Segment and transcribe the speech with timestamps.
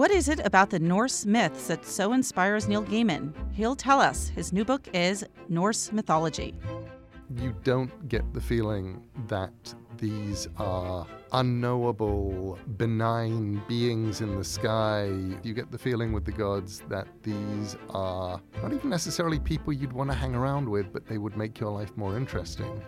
[0.00, 3.34] What is it about the Norse myths that so inspires Neil Gaiman?
[3.52, 4.28] He'll tell us.
[4.28, 6.54] His new book is Norse Mythology.
[7.36, 9.52] You don't get the feeling that
[9.98, 15.12] these are unknowable, benign beings in the sky.
[15.42, 19.92] You get the feeling with the gods that these are not even necessarily people you'd
[19.92, 22.82] want to hang around with, but they would make your life more interesting.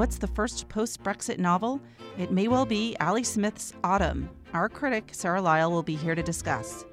[0.00, 1.78] What's the first post Brexit novel?
[2.16, 4.30] It may well be Ali Smith's Autumn.
[4.54, 6.86] Our critic, Sarah Lyall, will be here to discuss.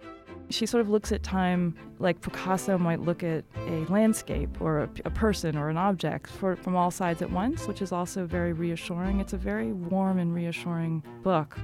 [0.49, 4.89] She sort of looks at time like Picasso might look at a landscape or a,
[5.05, 8.51] a person or an object for, from all sides at once, which is also very
[8.51, 9.21] reassuring.
[9.21, 11.57] It's a very warm and reassuring book.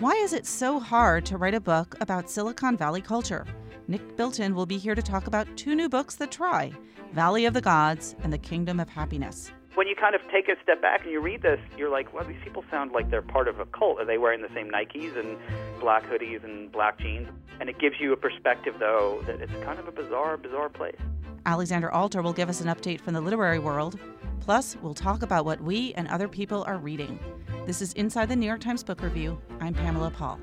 [0.00, 3.46] Why is it so hard to write a book about Silicon Valley culture?
[3.88, 6.72] Nick Bilton will be here to talk about two new books that try
[7.14, 10.62] Valley of the Gods and The Kingdom of Happiness when you kind of take a
[10.62, 13.48] step back and you read this, you're like, well, these people sound like they're part
[13.48, 13.98] of a cult.
[13.98, 15.38] Are they wearing the same Nikes and
[15.80, 17.26] black hoodies and black jeans?
[17.60, 20.98] And it gives you a perspective, though, that it's kind of a bizarre, bizarre place.
[21.46, 23.98] Alexandra Alter will give us an update from the literary world.
[24.40, 27.18] Plus, we'll talk about what we and other people are reading.
[27.64, 29.40] This is Inside the New York Times Book Review.
[29.62, 30.38] I'm Pamela Paul.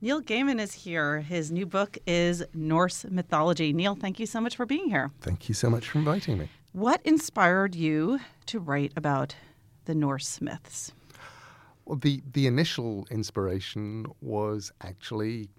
[0.00, 1.20] Neil Gaiman is here.
[1.20, 3.72] His new book is Norse Mythology.
[3.72, 5.10] Neil, thank you so much for being here.
[5.20, 6.48] Thank you so much for inviting me.
[6.72, 9.34] What inspired you to write about
[9.84, 10.92] the Norse myths?
[11.84, 15.50] Well, the, the initial inspiration was actually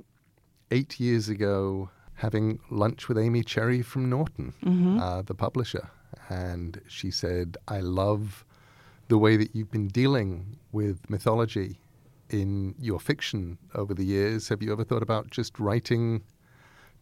[0.72, 5.00] eight years ago having lunch with Amy Cherry from Norton, mm-hmm.
[5.00, 5.90] uh, the publisher.
[6.30, 8.44] And she said, I love
[9.08, 11.80] the way that you've been dealing with mythology
[12.30, 14.48] in your fiction over the years.
[14.50, 16.24] Have you ever thought about just writing,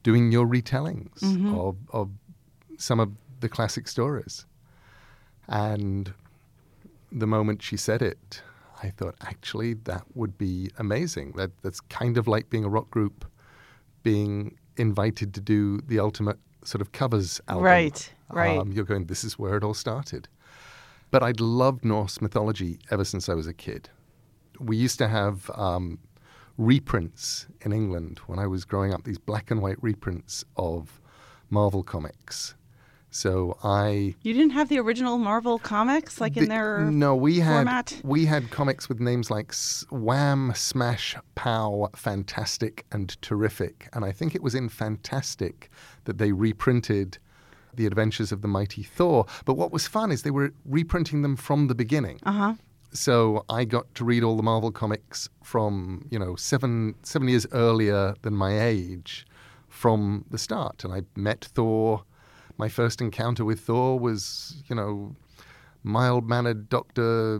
[0.04, 1.56] doing your retellings mm-hmm.
[1.56, 2.10] of, of
[2.78, 3.12] some of
[3.42, 4.46] the classic stories.
[5.48, 6.14] And
[7.12, 8.42] the moment she said it,
[8.82, 11.34] I thought, actually, that would be amazing.
[11.34, 13.26] That that's kind of like being a rock group,
[14.04, 17.66] being invited to do the ultimate sort of covers album.
[17.66, 18.58] Right, right.
[18.58, 20.28] Um, you're going, this is where it all started.
[21.12, 23.90] But I'd loved Norse mythology ever since I was a kid.
[24.60, 26.00] We used to have um,
[26.58, 31.02] reprints in England when I was growing up, these black and white reprints of
[31.50, 32.56] Marvel comics.
[33.12, 37.40] So I You didn't have the original Marvel comics like the, in their No, we
[37.40, 39.54] had we had comics with names like
[39.92, 43.90] Wham, Smash, Pow, Fantastic and Terrific.
[43.92, 45.70] And I think it was in Fantastic
[46.06, 47.18] that they reprinted
[47.76, 49.26] The Adventures of the Mighty Thor.
[49.44, 52.22] But what was fun is they were reprinting them from the beginning.
[52.24, 52.54] Uh-huh.
[52.94, 57.46] So I got to read all the Marvel comics from, you know, 7 7 years
[57.52, 59.28] earlier than my age
[59.68, 62.04] from the start and I met Thor
[62.62, 65.16] my first encounter with Thor was, you know,
[65.82, 67.40] mild mannered Dr.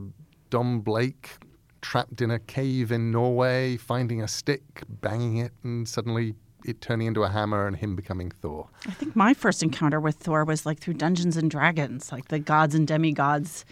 [0.50, 1.38] Don Blake
[1.82, 6.34] trapped in a cave in Norway, finding a stick, banging it, and suddenly
[6.66, 8.68] it turning into a hammer and him becoming Thor.
[8.88, 12.40] I think my first encounter with Thor was like through Dungeons and Dragons, like the
[12.40, 13.64] Gods and Demigods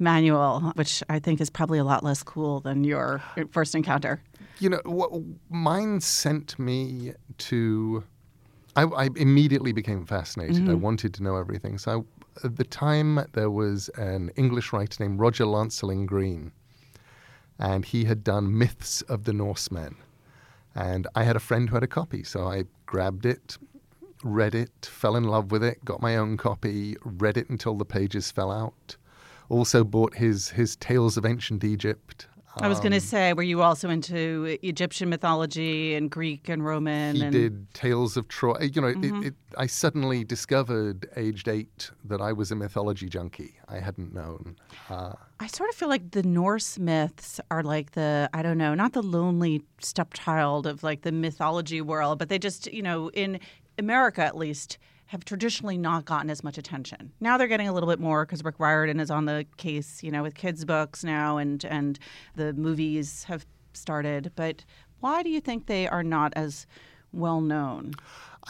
[0.00, 3.22] manual, which I think is probably a lot less cool than your
[3.52, 4.24] first encounter.
[4.58, 5.12] You know, what,
[5.50, 8.02] mine sent me to
[8.76, 10.56] I, I immediately became fascinated.
[10.56, 10.70] Mm-hmm.
[10.70, 11.78] I wanted to know everything.
[11.78, 12.06] So
[12.44, 16.52] I, at the time, there was an English writer named Roger Lancelyn Green,
[17.58, 19.96] and he had done Myths of the Norsemen.
[20.74, 23.56] And I had a friend who had a copy, so I grabbed it,
[24.22, 27.86] read it, fell in love with it, got my own copy, read it until the
[27.86, 28.96] pages fell out.
[29.48, 32.26] Also bought his his Tales of Ancient Egypt.
[32.58, 36.64] I was going to um, say, were you also into Egyptian mythology and Greek and
[36.64, 37.16] Roman?
[37.16, 37.32] He and...
[37.32, 38.56] did Tales of Troy.
[38.60, 39.22] You know, mm-hmm.
[39.22, 43.56] it, it, I suddenly discovered, aged eight, that I was a mythology junkie.
[43.68, 44.56] I hadn't known.
[44.88, 48.74] Uh, I sort of feel like the Norse myths are like the, I don't know,
[48.74, 53.38] not the lonely stepchild of like the mythology world, but they just, you know, in
[53.78, 57.12] America at least, have traditionally not gotten as much attention.
[57.20, 60.10] Now they're getting a little bit more because Rick Riordan is on the case, you
[60.10, 61.98] know, with kids' books now, and and
[62.34, 64.32] the movies have started.
[64.34, 64.64] But
[65.00, 66.66] why do you think they are not as
[67.12, 67.94] well known?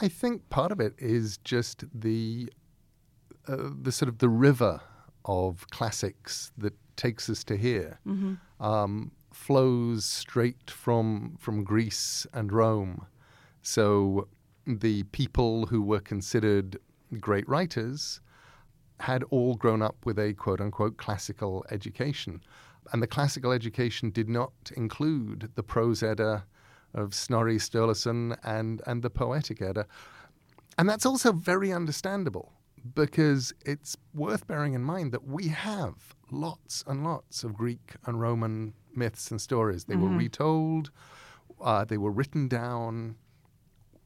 [0.01, 2.51] I think part of it is just the
[3.49, 4.81] uh, the sort of the river
[5.25, 8.01] of classics that takes us to here.
[8.07, 8.35] Mm-hmm.
[8.65, 13.07] Um, flows straight from from Greece and Rome.
[13.63, 14.29] So
[14.67, 16.79] the people who were considered
[17.21, 18.21] great writers
[19.01, 22.41] had all grown up with a quote unquote classical education.
[22.93, 26.45] And the classical education did not include the prose Edda
[26.95, 29.87] of Snorri Sturluson and, and the poetic Edda.
[30.79, 32.53] And that's also very understandable
[32.95, 38.21] because it's worth bearing in mind that we have lots and lots of Greek and
[38.21, 39.85] Roman myths and stories.
[39.85, 40.13] They mm-hmm.
[40.13, 40.91] were retold
[41.61, 43.17] Uh, they were written down.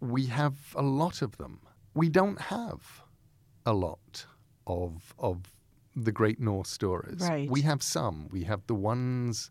[0.00, 1.60] We have a lot of them.
[1.94, 3.02] We don't have
[3.66, 4.26] a lot
[4.66, 5.52] of of
[5.96, 7.20] the great Norse stories.
[7.20, 7.50] Right.
[7.50, 8.28] We have some.
[8.30, 9.50] We have the ones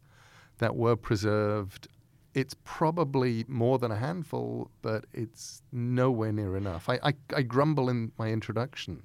[0.57, 1.87] that were preserved.
[2.33, 6.87] It's probably more than a handful, but it's nowhere near enough.
[6.87, 9.03] I, I, I grumble in my introduction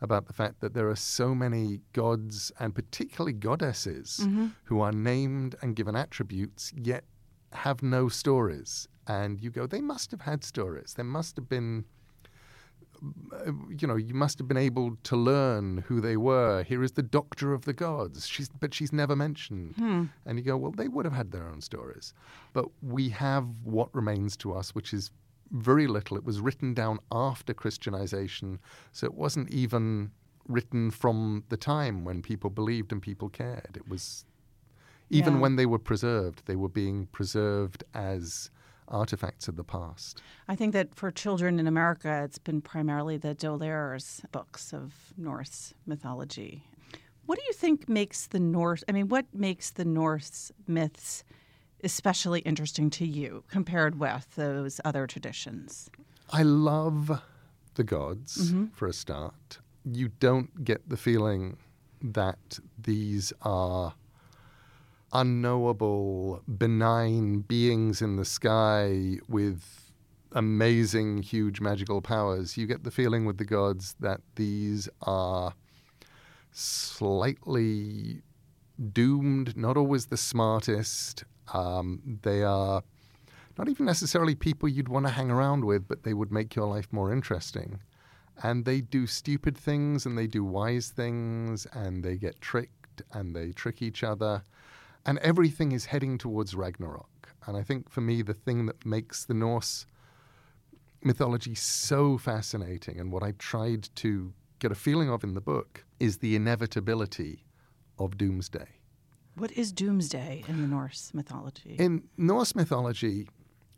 [0.00, 4.48] about the fact that there are so many gods and particularly goddesses mm-hmm.
[4.64, 7.04] who are named and given attributes yet
[7.52, 8.86] have no stories.
[9.08, 10.92] And you go, they must have had stories.
[10.94, 11.84] There must have been,
[13.80, 16.62] you know, you must have been able to learn who they were.
[16.64, 18.26] Here is the doctor of the gods.
[18.26, 19.74] She's, but she's never mentioned.
[19.76, 20.04] Hmm.
[20.26, 22.12] And you go, well, they would have had their own stories.
[22.52, 25.10] But we have what remains to us, which is
[25.52, 26.16] very little.
[26.16, 28.58] It was written down after Christianization,
[28.92, 30.10] so it wasn't even
[30.46, 33.70] written from the time when people believed and people cared.
[33.76, 34.24] It was
[35.10, 35.40] even Yeah.
[35.40, 38.50] when they were preserved, they were being preserved as
[38.88, 40.22] artifacts of the past.
[40.48, 45.74] I think that for children in America, it's been primarily the D'Aulaires books of Norse
[45.86, 46.64] mythology.
[47.26, 48.82] What do you think makes the Norse?
[48.88, 51.24] I mean, what makes the Norse myths
[51.84, 55.90] especially interesting to you compared with those other traditions?
[56.30, 57.22] I love
[57.74, 58.66] the gods mm-hmm.
[58.74, 59.58] for a start.
[59.84, 61.58] You don't get the feeling
[62.02, 63.94] that these are
[65.12, 69.92] unknowable, benign beings in the sky with
[70.32, 72.56] amazing, huge magical powers.
[72.56, 75.54] You get the feeling with the gods that these are
[76.52, 78.22] slightly
[78.92, 81.24] doomed, not always the smartest.
[81.52, 82.82] Um, they are
[83.56, 86.66] not even necessarily people you'd want to hang around with, but they would make your
[86.66, 87.80] life more interesting.
[88.42, 93.34] And they do stupid things and they do wise things and they get tricked and
[93.34, 94.42] they trick each other.
[95.08, 97.30] And everything is heading towards Ragnarok.
[97.46, 99.86] And I think for me, the thing that makes the Norse
[101.02, 105.86] mythology so fascinating and what I tried to get a feeling of in the book
[105.98, 107.46] is the inevitability
[107.98, 108.68] of doomsday.
[109.34, 111.76] What is doomsday in the Norse mythology?
[111.78, 113.28] In Norse mythology,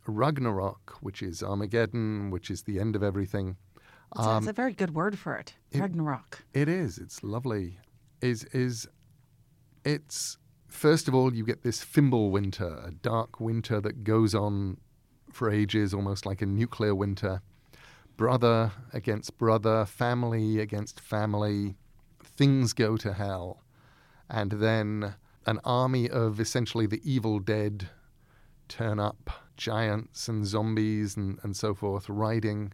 [0.08, 3.56] Ragnarok, which is Armageddon, which is the end of everything,
[4.16, 5.54] It's a- it's um, a very good word for it.
[5.74, 6.42] Ragnarok.
[6.54, 7.78] it is, it's lovely,
[8.20, 8.88] is, is
[9.84, 10.38] it's,
[10.70, 14.78] first of all, you get this Fimbul winter, a dark winter that goes on
[15.30, 17.42] for ages, almost like a nuclear winter.
[18.16, 21.76] Brother against brother, family against family,
[22.22, 23.62] things go to hell.
[24.28, 25.14] And then
[25.46, 27.88] an army of essentially the evil dead
[28.68, 32.72] turn up, giants and zombies and, and so forth, riding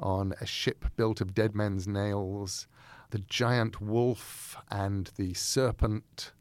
[0.00, 2.66] on a ship built of dead men's nails.
[3.10, 6.32] The giant wolf and the serpent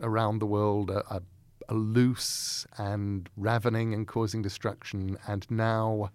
[0.00, 1.22] around the world are, are,
[1.68, 5.16] are loose and ravening and causing destruction.
[5.26, 6.10] And now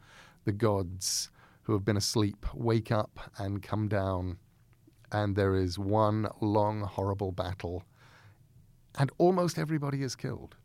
[0.46, 1.30] the gods
[1.64, 4.38] who have been asleep wake up and come down,
[5.12, 7.84] and there is one long, horrible battle.
[8.98, 10.56] And almost everybody is killed.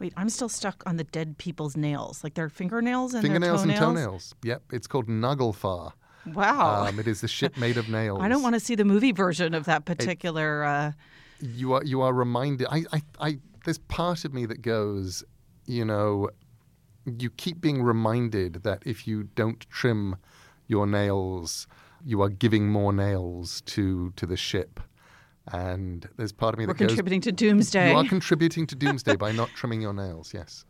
[0.00, 3.62] Wait, I'm still stuck on the dead people's nails, like their fingernails and toenails.
[3.62, 4.04] Fingernails their and toenails.
[4.04, 4.34] toenails.
[4.44, 5.92] Yep, it's called Naglfar.
[6.26, 6.86] Wow.
[6.86, 8.20] Um, it is the ship made of nails.
[8.22, 10.64] I don't want to see the movie version of that particular.
[10.64, 10.92] Uh,
[11.40, 12.66] you are you are reminded.
[12.70, 15.24] I, I, I there's part of me that goes,
[15.66, 16.30] you know,
[17.04, 20.16] you keep being reminded that if you don't trim
[20.66, 21.66] your nails,
[22.04, 24.80] you are giving more nails to to the ship.
[25.50, 27.90] And there's part of me we're that goes, contributing to doomsday.
[27.90, 30.34] you are contributing to doomsday by not trimming your nails.
[30.34, 30.66] Yes.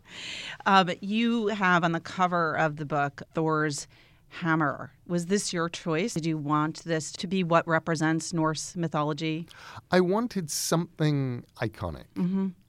[0.67, 3.89] Um, you have on the cover of the book Thor's
[4.29, 4.93] hammer.
[5.07, 6.15] Was this your choice?
[6.15, 9.47] Did you want this to be what represents Norse mythology?
[9.91, 12.05] I wanted something iconic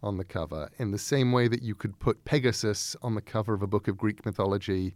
[0.01, 3.53] on the cover, in the same way that you could put Pegasus on the cover
[3.53, 4.95] of a book of Greek mythology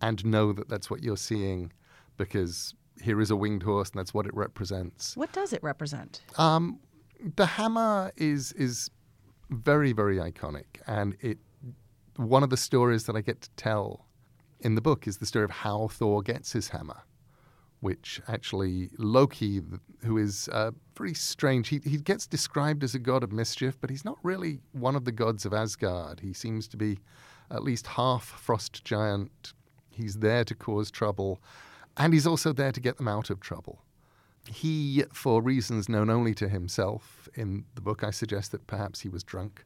[0.00, 1.72] and know that that's what you're seeing
[2.16, 5.16] because here is a winged horse and that's what it represents.
[5.16, 6.20] What does it represent?
[6.36, 6.80] Um,
[7.36, 8.90] the hammer is is
[9.50, 11.38] very very iconic, and it
[12.16, 14.06] one of the stories that I get to tell
[14.62, 17.02] in the book is the story of how Thor gets his hammer,
[17.80, 19.60] which actually Loki,
[20.04, 23.90] who is uh, very strange, he he gets described as a god of mischief, but
[23.90, 26.20] he's not really one of the gods of Asgard.
[26.20, 26.98] He seems to be
[27.50, 29.52] at least half frost giant.
[29.90, 31.42] He's there to cause trouble,
[31.96, 33.82] and he's also there to get them out of trouble.
[34.48, 39.08] He, for reasons known only to himself, in the book I suggest that perhaps he
[39.08, 39.64] was drunk,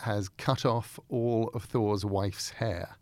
[0.00, 2.96] has cut off all of Thor's wife's hair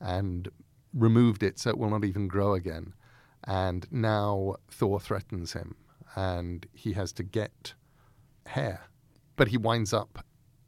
[0.00, 0.48] and
[0.92, 2.94] removed it so it will not even grow again.
[3.44, 5.76] And now Thor threatens him
[6.16, 7.74] and he has to get
[8.46, 8.82] hair.
[9.36, 10.24] But he winds up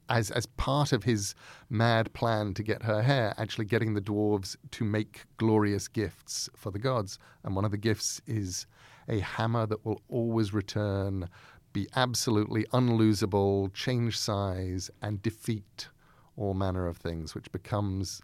[0.09, 1.33] as as part of his
[1.69, 6.71] mad plan to get her hair, actually getting the dwarves to make glorious gifts for
[6.71, 7.19] the gods.
[7.43, 8.65] And one of the gifts is
[9.07, 11.29] a hammer that will always return,
[11.73, 15.89] be absolutely unlosable, change size, and defeat
[16.35, 18.21] all manner of things, which becomes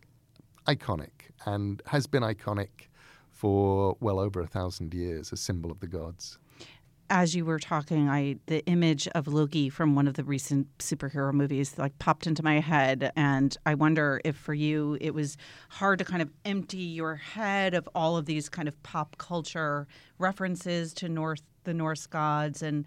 [0.76, 2.70] iconic and has been iconic
[3.32, 6.38] for well over a thousand years, a symbol of the gods.
[7.12, 11.34] As you were talking, I the image of Loki from one of the recent superhero
[11.34, 15.36] movies like popped into my head, and I wonder if for you it was
[15.70, 19.88] hard to kind of empty your head of all of these kind of pop culture
[20.20, 22.86] references to North the Norse gods, and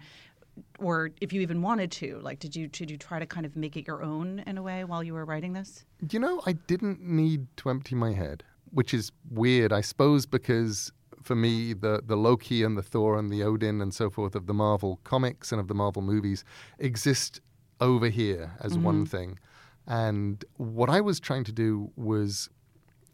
[0.79, 3.55] or if you even wanted to, like, did you did you try to kind of
[3.55, 5.85] make it your own in a way while you were writing this?
[6.11, 10.91] You know, I didn't need to empty my head, which is weird, I suppose, because
[11.23, 14.45] for me, the, the Loki and the Thor and the Odin and so forth of
[14.45, 16.43] the Marvel comics and of the Marvel movies
[16.79, 17.39] exist
[17.79, 18.83] over here as mm-hmm.
[18.83, 19.39] one thing.
[19.87, 22.49] And what I was trying to do was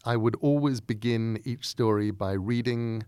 [0.05, 3.03] I would always begin each story by reading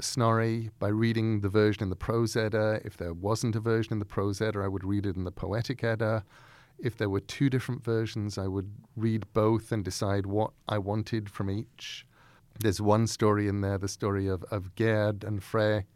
[0.00, 2.80] Snorri, by reading the version in the Prose Edda.
[2.84, 5.32] If there wasn't a version in the Prose Edda, I would read it in the
[5.32, 6.24] Poetic Edda.
[6.78, 11.28] If there were two different versions, I would read both and decide what I wanted
[11.28, 12.06] from each.
[12.60, 15.86] There's one story in there, the story of, of Gerd and Frey,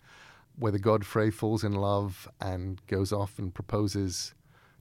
[0.57, 4.35] where the god Frey falls in love and goes off and proposes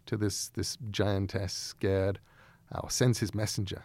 [0.07, 2.19] to this, this giantess, Gerd,
[2.71, 3.83] or sends his messenger.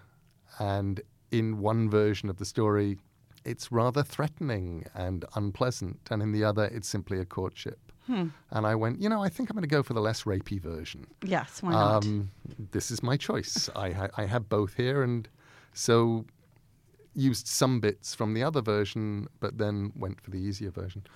[0.59, 2.97] And in one version of the story,
[3.47, 7.79] it's rather threatening and unpleasant, and in the other, it's simply a courtship.
[8.07, 8.29] Hmm.
[8.51, 10.61] And I went, you know, I think I'm going to go for the less rapey
[10.61, 11.07] version.
[11.25, 12.05] Yes, why not?
[12.05, 12.31] Um,
[12.73, 13.71] this is my choice.
[13.77, 15.29] I, I have both here, and
[15.73, 16.27] so
[17.15, 21.07] used some bits from the other version, but then went for the easier version.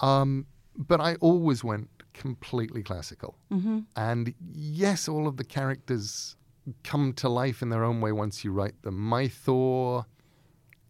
[0.00, 3.36] Um, but I always went completely classical.
[3.50, 3.80] Mm-hmm.
[3.96, 6.36] And yes, all of the characters
[6.84, 8.96] come to life in their own way once you write them.
[8.96, 10.06] My Thor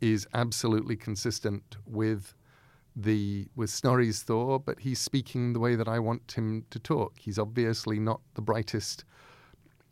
[0.00, 2.34] is absolutely consistent with
[2.94, 7.18] the with Snorri's Thor, but he's speaking the way that I want him to talk.
[7.20, 9.04] He's obviously not the brightest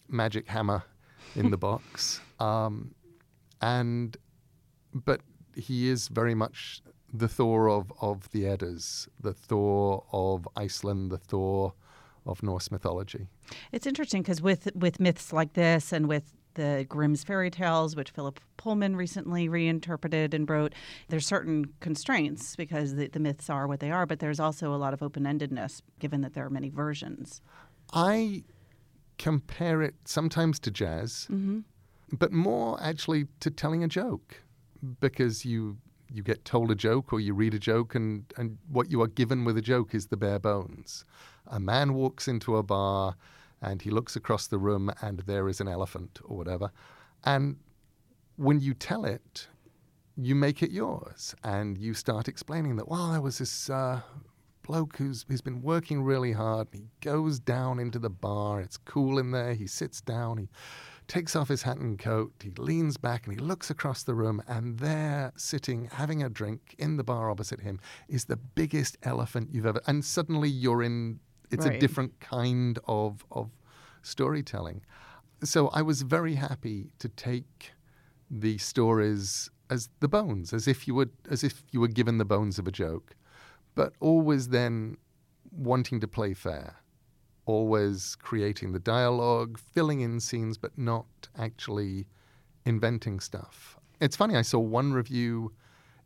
[0.08, 0.82] magic hammer
[1.34, 2.20] in the box.
[2.40, 2.94] Um,
[3.60, 4.16] and
[4.92, 5.20] but
[5.54, 6.82] he is very much
[7.12, 11.74] the Thor of, of the Eddas, the Thor of Iceland, the Thor
[12.26, 13.28] of Norse mythology.
[13.72, 18.10] It's interesting because with with myths like this and with the Grimm's fairy tales, which
[18.10, 20.74] Philip Pullman recently reinterpreted and wrote,
[21.08, 24.76] there's certain constraints because the, the myths are what they are, but there's also a
[24.76, 27.40] lot of open endedness given that there are many versions.
[27.92, 28.42] I
[29.18, 31.60] compare it sometimes to jazz, mm-hmm.
[32.12, 34.42] but more actually to telling a joke
[35.00, 35.78] because you
[36.12, 39.08] you get told a joke or you read a joke and, and what you are
[39.08, 41.04] given with a joke is the bare bones.
[41.48, 43.16] A man walks into a bar
[43.62, 46.70] and he looks across the room and there is an elephant or whatever.
[47.24, 47.56] And
[48.36, 49.48] when you tell it,
[50.16, 54.00] you make it yours and you start explaining that, well, there was this uh,
[54.62, 56.68] bloke who's, who's been working really hard.
[56.72, 58.60] And He goes down into the bar.
[58.60, 59.54] It's cool in there.
[59.54, 60.38] He sits down.
[60.38, 60.48] He
[61.08, 64.42] takes off his hat and coat, he leans back and he looks across the room,
[64.48, 69.48] and there, sitting, having a drink in the bar opposite him, is the biggest elephant
[69.52, 69.80] you've ever.
[69.86, 71.20] And suddenly you're in.
[71.50, 71.76] It's right.
[71.76, 73.50] a different kind of of
[74.02, 74.82] storytelling.
[75.42, 77.72] So I was very happy to take
[78.30, 82.24] the stories as the bones, as if you would, as if you were given the
[82.24, 83.14] bones of a joke,
[83.74, 84.96] but always then
[85.52, 86.76] wanting to play fair
[87.46, 91.06] always creating the dialogue, filling in scenes, but not
[91.38, 92.06] actually
[92.66, 93.78] inventing stuff.
[94.00, 95.52] It's funny, I saw one review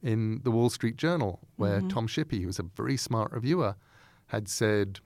[0.03, 1.89] in the Wall Street Journal where mm-hmm.
[1.89, 3.75] Tom Shippey, who's a very smart reviewer,
[4.27, 5.01] had said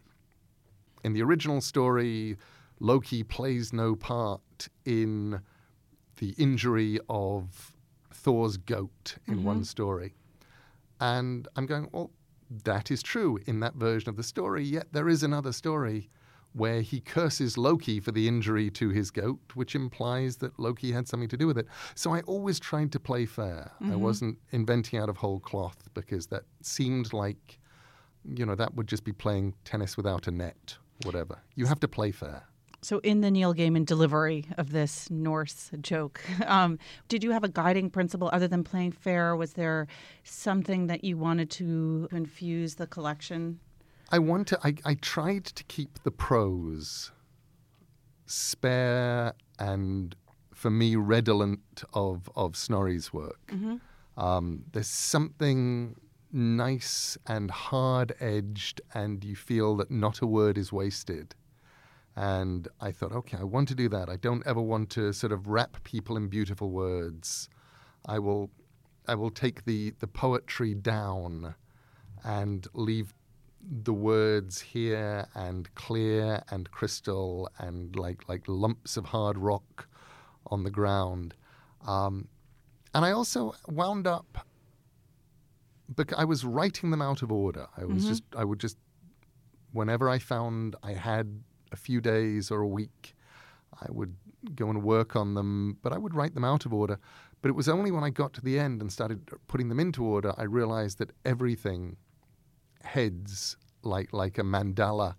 [1.04, 2.36] in the original story,
[2.80, 5.40] Loki plays no part in
[6.16, 7.72] the injury of
[8.12, 9.44] Thor's goat in mm-hmm.
[9.44, 10.14] one story.
[11.00, 12.10] And I'm going, well,
[12.64, 16.10] that is true in that version of the story, yet there is another story
[16.52, 21.08] where he curses Loki for the injury to his goat, which implies that Loki had
[21.08, 21.66] something to do with it.
[21.96, 23.72] So I always tried to play fair.
[23.82, 23.92] Mm-hmm.
[23.92, 27.58] I wasn't inventing out of whole cloth because that seemed like,
[28.24, 31.38] you know, that would just be playing tennis without a net, whatever.
[31.54, 32.44] You have to play fair.
[32.82, 37.48] So, in the Neil Gaiman delivery of this Norse joke, um, did you have a
[37.48, 39.34] guiding principle other than playing fair?
[39.34, 39.86] Was there
[40.22, 43.60] something that you wanted to infuse the collection
[44.10, 44.58] I want to.
[44.62, 47.10] I, I tried to keep the prose
[48.26, 50.14] spare and,
[50.52, 53.40] for me, redolent of of Snorri's work.
[53.48, 53.76] Mm-hmm.
[54.22, 55.96] Um, there's something
[56.34, 61.34] nice and hard edged, and you feel that not a word is wasted.
[62.16, 64.08] And I thought, okay, I want to do that.
[64.08, 67.48] I don't ever want to sort of wrap people in beautiful words.
[68.06, 68.50] I will,
[69.08, 71.54] I will take the, the poetry down
[72.24, 73.14] and leave
[73.82, 79.88] the words here and clear and crystal and like like lumps of hard rock
[80.48, 81.34] on the ground.
[81.86, 82.28] Um,
[82.94, 84.46] and I also wound up
[85.94, 87.66] because I was writing them out of order.
[87.76, 88.08] I was Mhm.
[88.08, 88.76] just I would just
[89.72, 93.16] whenever I found I had a few days or a week,
[93.80, 94.16] I would
[94.54, 96.98] go and work on them, but I would write them out of order.
[97.42, 100.04] But it was only when I got to the end and started putting them into
[100.04, 101.96] order, I realized that everything
[102.82, 105.16] heads like like a mandala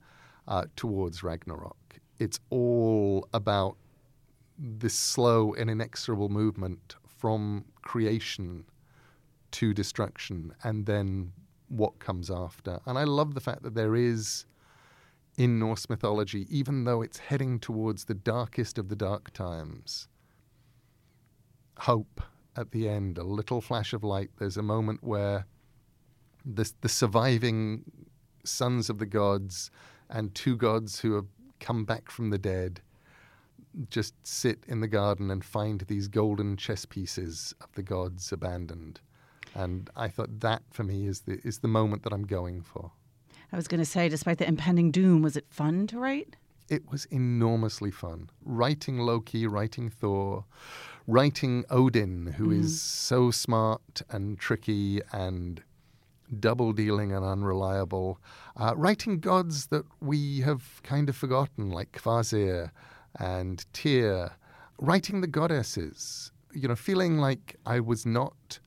[0.47, 1.99] uh, towards Ragnarok.
[2.19, 3.77] It's all about
[4.57, 8.65] this slow and inexorable movement from creation
[9.55, 11.31] to destruction and then
[11.69, 12.81] what comes after.
[12.85, 14.45] And I love the fact that there is
[15.37, 20.09] in Norse mythology, even though it's heading towards the darkest of the dark times,
[21.79, 22.21] hope
[22.57, 24.29] at the end, a little flash of light.
[24.39, 25.45] There's a moment where
[26.45, 27.85] the, the surviving
[28.43, 29.71] sons of the gods
[30.09, 31.27] and two gods who have
[31.61, 32.81] come back from the dead
[33.89, 38.99] just sit in the garden and find these golden chess pieces of the gods abandoned.
[39.55, 42.91] And I thought that for me is the is the moment that I'm going for.
[43.51, 46.35] I was going to say, despite the impending doom, was it fun to write?
[46.67, 48.29] It was enormously fun.
[48.43, 50.45] Writing Loki, writing Thor,
[51.07, 55.61] writing Odin, who is so smart and tricky and
[56.39, 58.19] double dealing and unreliable.
[58.57, 62.71] Uh, writing gods that we have kind of forgotten, like Kvasir
[63.19, 64.31] and Tyr.
[64.79, 68.59] Writing the goddesses, you know, feeling like I was not,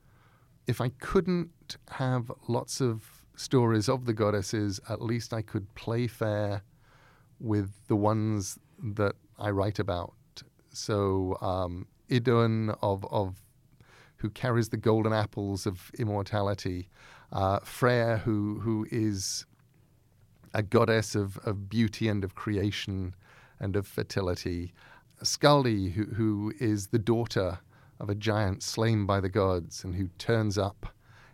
[0.69, 6.05] if I couldn't have lots of stories of the goddesses, at least I could play
[6.05, 6.61] fair
[7.39, 8.59] with the ones
[8.97, 10.13] that I write about.
[10.71, 13.41] So um, Idun of of
[14.17, 16.89] who carries the golden apples of immortality,
[17.31, 19.45] uh, Freya who who is
[20.53, 23.15] a goddess of, of beauty and of creation
[23.59, 24.71] and of fertility,
[25.23, 27.57] Skadi who who is the daughter
[27.99, 30.87] of a giant slain by the gods and who turns up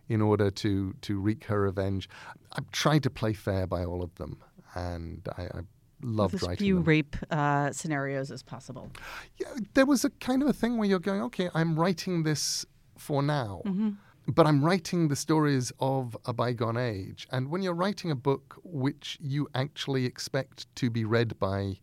[0.07, 2.07] in order to to wreak her revenge.
[2.53, 4.37] I've tried to play fair by all of them,
[4.75, 5.61] and I, I
[6.01, 6.83] loved as writing few them.
[6.83, 8.91] rape uh, scenarios as possible.
[9.37, 12.65] Yeah, there was a kind of a thing where you're going, okay, I'm writing this
[12.97, 13.89] for now, Mm-hmm.
[14.27, 17.27] but I'm writing the stories of a bygone age.
[17.31, 21.79] And when you're writing a book which you actually expect to be read by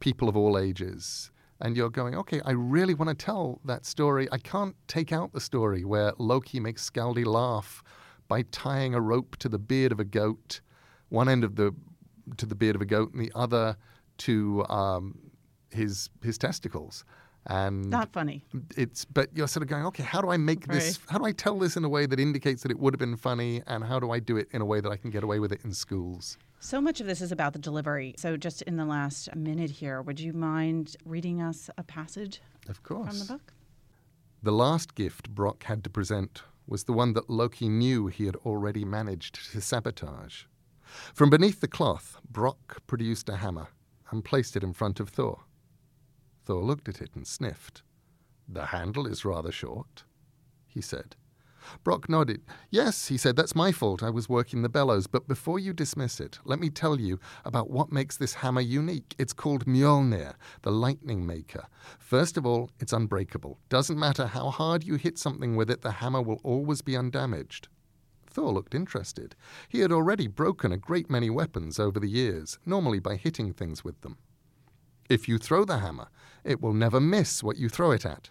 [0.00, 4.28] people of all ages, and you're going, okay, I really want to tell that story.
[4.30, 7.82] I can't take out the story where Loki makes Skadi laugh
[8.28, 10.60] by tying a rope to the beard of a goat,
[11.08, 11.74] one end of the
[12.38, 13.76] to the beard of a goat, and the other
[14.18, 15.18] to um,
[15.70, 17.04] his his testicles.
[17.48, 18.44] And Not funny.
[18.76, 20.98] it's but you're sort of going, okay, how do I make this?
[21.08, 23.16] How do I tell this in a way that indicates that it would have been
[23.16, 25.38] funny, and how do I do it in a way that I can get away
[25.38, 26.38] with it in schools?
[26.58, 28.14] So much of this is about the delivery.
[28.18, 32.82] So, just in the last minute here, would you mind reading us a passage Of
[32.82, 33.08] course.
[33.08, 33.52] from the book?
[34.42, 38.36] The last gift Brock had to present was the one that Loki knew he had
[38.36, 40.44] already managed to sabotage.
[41.14, 43.68] From beneath the cloth, Brock produced a hammer
[44.10, 45.40] and placed it in front of Thor.
[46.44, 47.82] Thor looked at it and sniffed.
[48.48, 50.04] The handle is rather short,
[50.66, 51.16] he said.
[51.84, 52.42] Brock nodded.
[52.70, 54.02] Yes, he said, that's my fault.
[54.02, 55.06] I was working the bellows.
[55.06, 59.14] But before you dismiss it, let me tell you about what makes this hammer unique.
[59.18, 61.66] It's called Mjolnir, the lightning maker.
[61.98, 63.58] First of all, it's unbreakable.
[63.68, 67.68] Doesn't matter how hard you hit something with it, the hammer will always be undamaged.
[68.28, 69.34] Thor looked interested.
[69.68, 73.82] He had already broken a great many weapons over the years, normally by hitting things
[73.82, 74.18] with them.
[75.08, 76.08] If you throw the hammer,
[76.44, 78.30] it will never miss what you throw it at.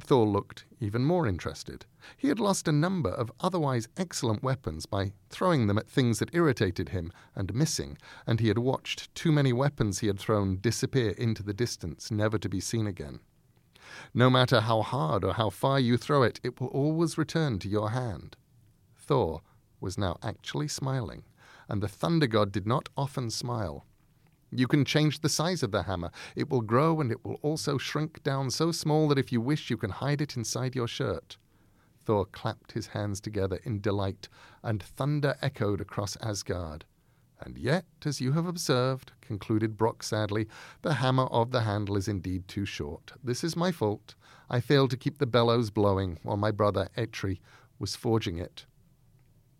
[0.00, 1.84] Thor looked even more interested.
[2.16, 6.34] He had lost a number of otherwise excellent weapons by throwing them at things that
[6.34, 11.10] irritated him and missing, and he had watched too many weapons he had thrown disappear
[11.10, 13.20] into the distance, never to be seen again.
[14.14, 17.68] No matter how hard or how far you throw it, it will always return to
[17.68, 18.36] your hand.
[18.96, 19.42] Thor
[19.80, 21.24] was now actually smiling,
[21.68, 23.84] and the thunder god did not often smile.
[24.50, 26.10] You can change the size of the hammer.
[26.34, 29.70] It will grow and it will also shrink down so small that if you wish,
[29.70, 31.36] you can hide it inside your shirt.
[32.04, 34.28] Thor clapped his hands together in delight,
[34.62, 36.86] and thunder echoed across Asgard.
[37.40, 40.48] And yet, as you have observed, concluded Brock sadly,
[40.82, 43.12] the hammer of the handle is indeed too short.
[43.22, 44.14] This is my fault.
[44.48, 47.40] I failed to keep the bellows blowing while my brother Eitri
[47.78, 48.64] was forging it.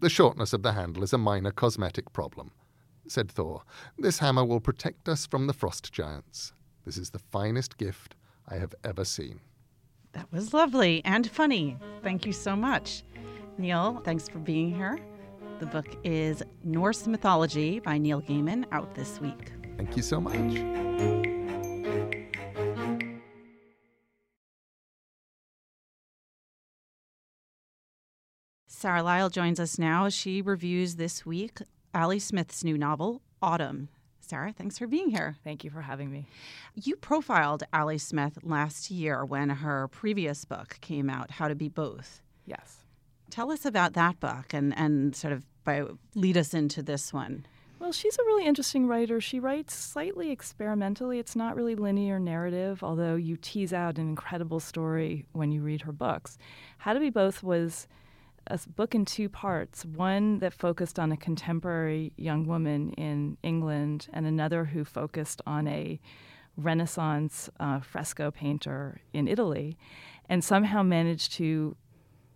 [0.00, 2.52] The shortness of the handle is a minor cosmetic problem.
[3.08, 3.62] Said Thor.
[3.98, 6.52] This hammer will protect us from the frost giants.
[6.84, 8.14] This is the finest gift
[8.46, 9.40] I have ever seen.
[10.12, 11.76] That was lovely and funny.
[12.02, 13.02] Thank you so much.
[13.56, 14.98] Neil, thanks for being here.
[15.58, 19.52] The book is Norse Mythology by Neil Gaiman, out this week.
[19.76, 20.34] Thank you so much.
[28.66, 30.08] Sarah Lyall joins us now.
[30.08, 31.58] She reviews this week
[31.94, 33.88] Ali Smith's new novel, Autumn.
[34.20, 35.36] Sarah, thanks for being here.
[35.42, 36.26] Thank you for having me.
[36.74, 41.68] You profiled Ali Smith last year when her previous book came out, How to Be
[41.68, 42.20] Both.
[42.44, 42.84] Yes.
[43.30, 47.46] Tell us about that book and, and sort of by, lead us into this one.
[47.78, 49.20] Well, she's a really interesting writer.
[49.20, 51.18] She writes slightly experimentally.
[51.18, 55.82] It's not really linear narrative, although you tease out an incredible story when you read
[55.82, 56.36] her books.
[56.78, 57.86] How to Be Both was
[58.48, 64.08] a book in two parts one that focused on a contemporary young woman in England,
[64.12, 66.00] and another who focused on a
[66.56, 69.76] Renaissance uh, fresco painter in Italy,
[70.28, 71.76] and somehow managed to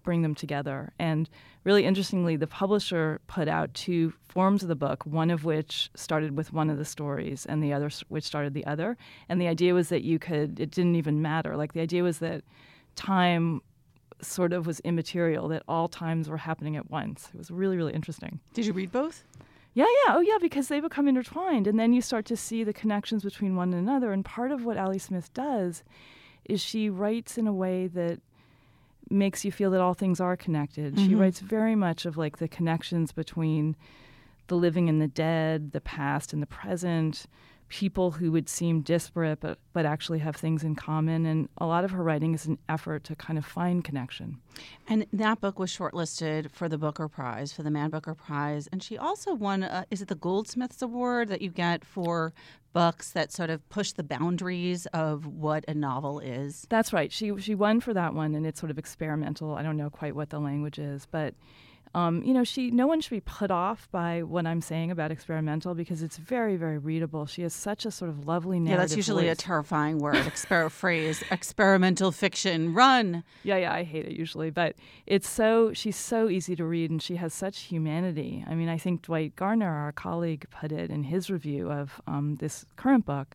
[0.02, 0.92] bring them together.
[0.98, 1.28] And
[1.64, 6.36] really interestingly, the publisher put out two forms of the book, one of which started
[6.36, 8.96] with one of the stories and the other which started the other.
[9.28, 11.56] And the idea was that you could, it didn't even matter.
[11.56, 12.42] Like the idea was that
[12.96, 13.60] time
[14.22, 17.28] sort of was immaterial, that all times were happening at once.
[17.34, 18.40] It was really, really interesting.
[18.54, 19.24] Did you read both?
[19.74, 20.14] Yeah, yeah.
[20.16, 21.66] Oh, yeah, because they become intertwined.
[21.66, 24.12] And then you start to see the connections between one another.
[24.12, 25.82] And part of what Ali Smith does
[26.44, 28.20] is she writes in a way that
[29.10, 30.94] makes you feel that all things are connected.
[30.94, 31.06] Mm-hmm.
[31.06, 33.76] She writes very much of like the connections between
[34.48, 37.26] the living and the dead, the past and the present,
[37.72, 41.24] people who would seem disparate but, but actually have things in common.
[41.24, 44.36] And a lot of her writing is an effort to kind of find connection.
[44.88, 48.68] And that book was shortlisted for the Booker Prize, for the Man Booker Prize.
[48.70, 52.34] And she also won, uh, is it the Goldsmiths Award that you get for
[52.74, 56.66] books that sort of push the boundaries of what a novel is?
[56.68, 57.10] That's right.
[57.10, 59.54] She, she won for that one, and it's sort of experimental.
[59.54, 61.32] I don't know quite what the language is, but
[61.94, 65.10] um, you know, she no one should be put off by what I'm saying about
[65.10, 67.26] experimental because it's very, very readable.
[67.26, 68.70] She has such a sort of lovely narrative.
[68.70, 69.38] Yeah, that's usually voice.
[69.38, 70.14] a terrifying word.
[70.32, 72.72] Exper- phrase, experimental fiction.
[72.72, 73.24] Run.
[73.42, 74.74] Yeah, yeah, I hate it usually, but
[75.06, 78.42] it's so she's so easy to read, and she has such humanity.
[78.48, 82.36] I mean, I think Dwight Garner, our colleague, put it in his review of um,
[82.36, 83.34] this current book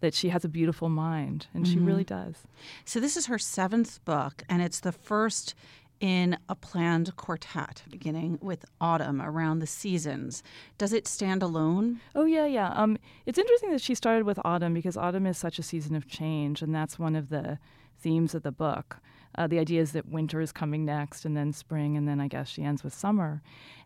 [0.00, 1.72] that she has a beautiful mind, and mm-hmm.
[1.72, 2.44] she really does.
[2.84, 5.54] So this is her seventh book, and it's the first
[6.00, 10.42] in a planned quartet beginning with autumn around the seasons.
[10.78, 12.00] Does it stand alone?
[12.14, 12.70] Oh yeah, yeah.
[12.70, 16.06] Um, it's interesting that she started with autumn because autumn is such a season of
[16.06, 17.58] change, and that's one of the
[17.98, 18.98] themes of the book.
[19.36, 22.28] Uh, the idea is that winter is coming next, and then spring, and then I
[22.28, 23.42] guess she ends with summer.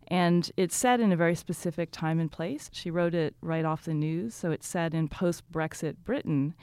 [0.08, 2.68] And it's set in a very specific time and place.
[2.72, 6.54] She wrote it right off the news, so it's set in post Brexit Britain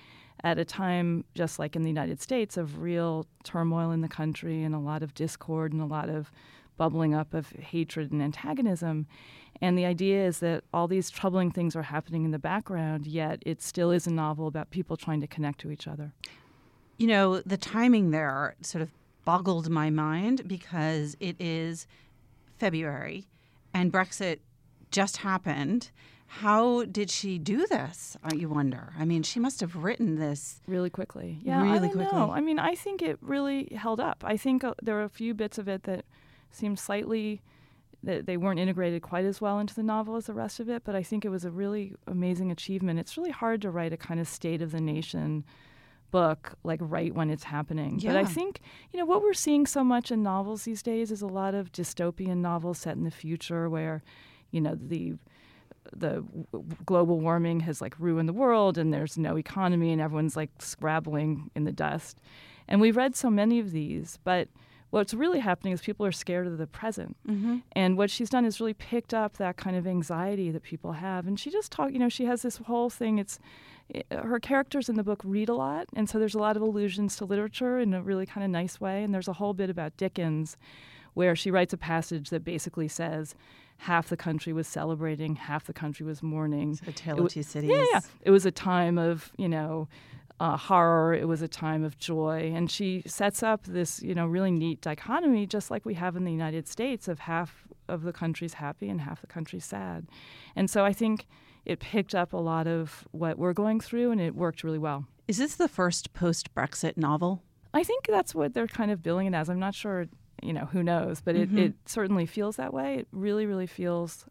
[0.43, 4.63] at a time, just like in the United States, of real turmoil in the country
[4.63, 6.31] and a lot of discord and a lot of
[6.77, 9.07] bubbling up of hatred and antagonism.
[9.61, 13.41] And the idea is that all these troubling things are happening in the background, yet
[13.45, 16.13] it still is a novel about people trying to connect to each other.
[16.97, 18.91] You know, the timing there sort of
[19.25, 21.87] boggled my mind because it is
[22.59, 23.27] February
[23.73, 24.39] and Brexit
[24.91, 25.91] just happened.
[26.27, 28.17] How did she do this?
[28.23, 28.93] Uh, you wonder.
[28.99, 31.39] I mean, she must have written this really quickly.
[31.41, 32.17] Yeah, really I don't quickly.
[32.17, 32.31] Know.
[32.31, 34.23] I mean, I think it really held up.
[34.25, 36.05] I think uh, there were a few bits of it that
[36.51, 37.41] seemed slightly
[38.03, 40.83] that they weren't integrated quite as well into the novel as the rest of it.
[40.83, 42.99] But I think it was a really amazing achievement.
[42.99, 45.45] It's really hard to write a kind of state of the nation
[46.11, 47.99] book like right when it's happening.
[47.99, 48.11] Yeah.
[48.11, 48.61] But I think,
[48.91, 51.71] you know, what we're seeing so much in novels these days is a lot of
[51.71, 54.03] dystopian novels set in the future where,
[54.51, 55.15] you know, the
[55.95, 56.23] the
[56.85, 61.49] global warming has like ruined the world and there's no economy and everyone's like scrabbling
[61.55, 62.19] in the dust.
[62.67, 64.49] And we've read so many of these, but
[64.89, 67.17] what's really happening is people are scared of the present.
[67.27, 67.57] Mm-hmm.
[67.73, 71.27] And what she's done is really picked up that kind of anxiety that people have.
[71.27, 73.19] And she just talk, you know, she has this whole thing.
[73.19, 73.39] It's
[73.89, 76.61] it, her characters in the book read a lot, and so there's a lot of
[76.61, 79.03] allusions to literature in a really kind of nice way.
[79.03, 80.57] And there's a whole bit about Dickens,
[81.13, 83.33] where she writes a passage that basically says
[83.77, 86.79] half the country was celebrating, half the country was mourning.
[86.87, 87.69] A tale of two cities.
[87.71, 87.99] Yeah, yeah.
[88.21, 89.87] It was a time of, you know,
[90.39, 91.13] uh, horror.
[91.13, 92.51] It was a time of joy.
[92.53, 96.25] And she sets up this, you know, really neat dichotomy, just like we have in
[96.25, 100.07] the United States, of half of the country's happy and half the country's sad.
[100.55, 101.25] And so I think
[101.65, 105.05] it picked up a lot of what we're going through and it worked really well.
[105.27, 107.43] Is this the first post Brexit novel?
[107.73, 109.49] I think that's what they're kind of billing it as.
[109.49, 110.07] I'm not sure
[110.41, 111.21] you know, who knows?
[111.21, 111.57] But it, mm-hmm.
[111.57, 112.95] it certainly feels that way.
[112.99, 114.25] It really, really feels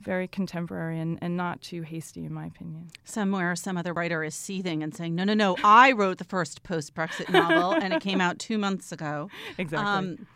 [0.00, 2.88] very contemporary and, and not too hasty, in my opinion.
[3.04, 5.56] Somewhere, some other writer is seething and saying, "No, no, no!
[5.64, 9.88] I wrote the first post-Brexit novel, and it came out two months ago." Exactly.
[9.88, 10.26] Um,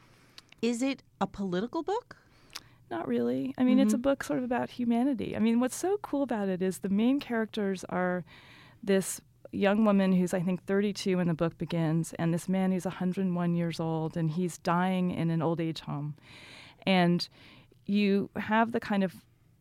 [0.62, 2.16] is it a political book?
[2.90, 3.54] Not really.
[3.56, 3.82] I mean, mm-hmm.
[3.82, 4.02] it's a mm-hmm.
[4.02, 5.36] book sort of about humanity.
[5.36, 8.24] I mean, what's so cool about it is the main characters are
[8.82, 9.20] this
[9.52, 13.54] young woman who's I think 32 when the book begins, and this man who's 101
[13.54, 16.14] years old, and he's dying in an old age home,
[16.86, 17.28] and
[17.86, 19.14] you have the kind of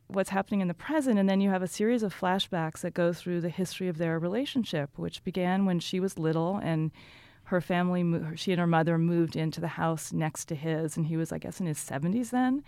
[0.08, 3.14] what's happening in the present, and then you have a series of flashbacks that go
[3.14, 6.92] through the history of their relationship, which began when she was little and
[7.52, 8.04] her family,
[8.36, 11.38] she and her mother moved into the house next to his, and he was, I
[11.38, 12.64] guess, in his 70s then.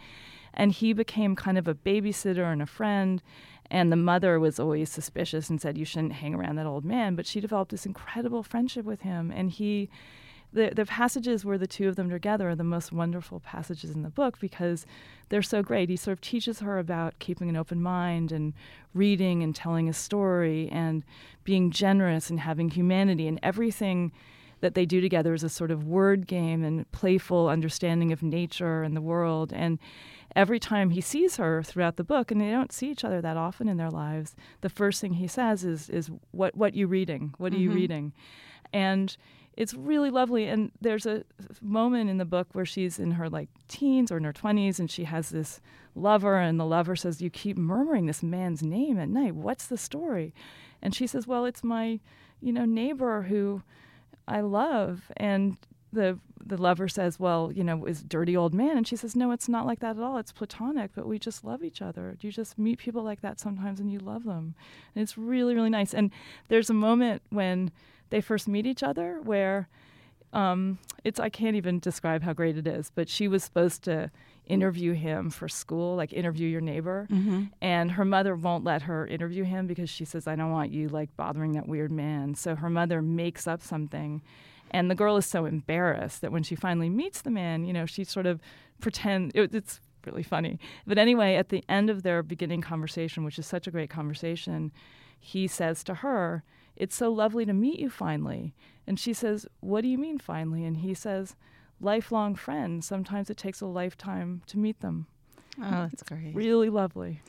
[0.54, 3.24] And he became kind of a babysitter and a friend.
[3.72, 7.16] And the mother was always suspicious and said, You shouldn't hang around that old man.
[7.16, 9.32] But she developed this incredible friendship with him.
[9.34, 9.90] And he,
[10.52, 14.04] the, the passages where the two of them together are the most wonderful passages in
[14.04, 14.86] the book because
[15.30, 15.90] they're so great.
[15.90, 18.54] He sort of teaches her about keeping an open mind and
[18.94, 21.04] reading and telling a story and
[21.46, 24.12] being generous and having humanity and everything
[24.64, 28.82] that they do together is a sort of word game and playful understanding of nature
[28.82, 29.52] and the world.
[29.54, 29.78] And
[30.38, 33.36] every time he sees her throughout the book, and they don't see each other that
[33.36, 37.34] often in their lives, the first thing he says is, "Is what what you reading?
[37.38, 37.64] What are mm-hmm.
[37.64, 38.14] you reading?"
[38.72, 39.16] And
[39.58, 40.48] it's really lovely.
[40.48, 41.26] And there's a
[41.62, 44.90] moment in the book where she's in her like teens or in her 20s, and
[44.90, 45.60] she has this
[45.94, 49.36] lover, and the lover says, "You keep murmuring this man's name at night.
[49.36, 50.34] What's the story?"
[50.82, 52.00] And she says, "Well, it's my,
[52.40, 53.62] you know, neighbor who."
[54.28, 55.12] I love.
[55.18, 55.58] And
[55.92, 59.32] the the lover says, "Well, you know, is dirty old man," and she says, "No,
[59.32, 60.18] it's not like that at all.
[60.18, 62.18] It's platonic, but we just love each other.
[62.20, 64.56] You just meet people like that sometimes, and you love them,
[64.96, 66.12] and it's really, really nice." And
[66.50, 67.72] there's a moment when
[68.10, 69.70] they first meet each other where
[70.34, 74.12] um, it's I can't even describe how great it is, but she was supposed to
[74.46, 77.44] interview him for school, like interview your neighbor, mm-hmm.
[77.62, 80.90] and her mother won't let her interview him because she says, "I don't want you
[80.90, 84.22] like bothering that weird man." So her mother makes up something
[84.74, 87.86] and the girl is so embarrassed that when she finally meets the man, you know,
[87.86, 88.42] she sort of
[88.82, 90.60] pretend it, it's really funny.
[90.88, 94.72] But anyway, at the end of their beginning conversation, which is such a great conversation,
[95.20, 96.44] he says to her,
[96.76, 98.56] "It's so lovely to meet you finally."
[98.88, 101.36] And she says, "What do you mean finally?" And he says,
[101.84, 102.88] "Lifelong friends.
[102.88, 105.08] Sometimes it takes a lifetime to meet them."
[105.62, 106.34] Oh, that's great.
[106.34, 107.22] Really lovely.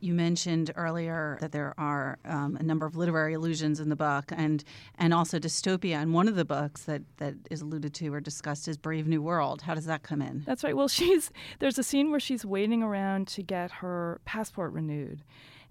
[0.00, 4.26] You mentioned earlier that there are um, a number of literary allusions in the book
[4.30, 4.62] and
[4.98, 5.96] and also dystopia.
[5.96, 9.20] And one of the books that, that is alluded to or discussed is Brave New
[9.20, 9.62] World.
[9.62, 10.44] How does that come in?
[10.46, 10.76] That's right.
[10.76, 15.22] Well, she's there's a scene where she's waiting around to get her passport renewed.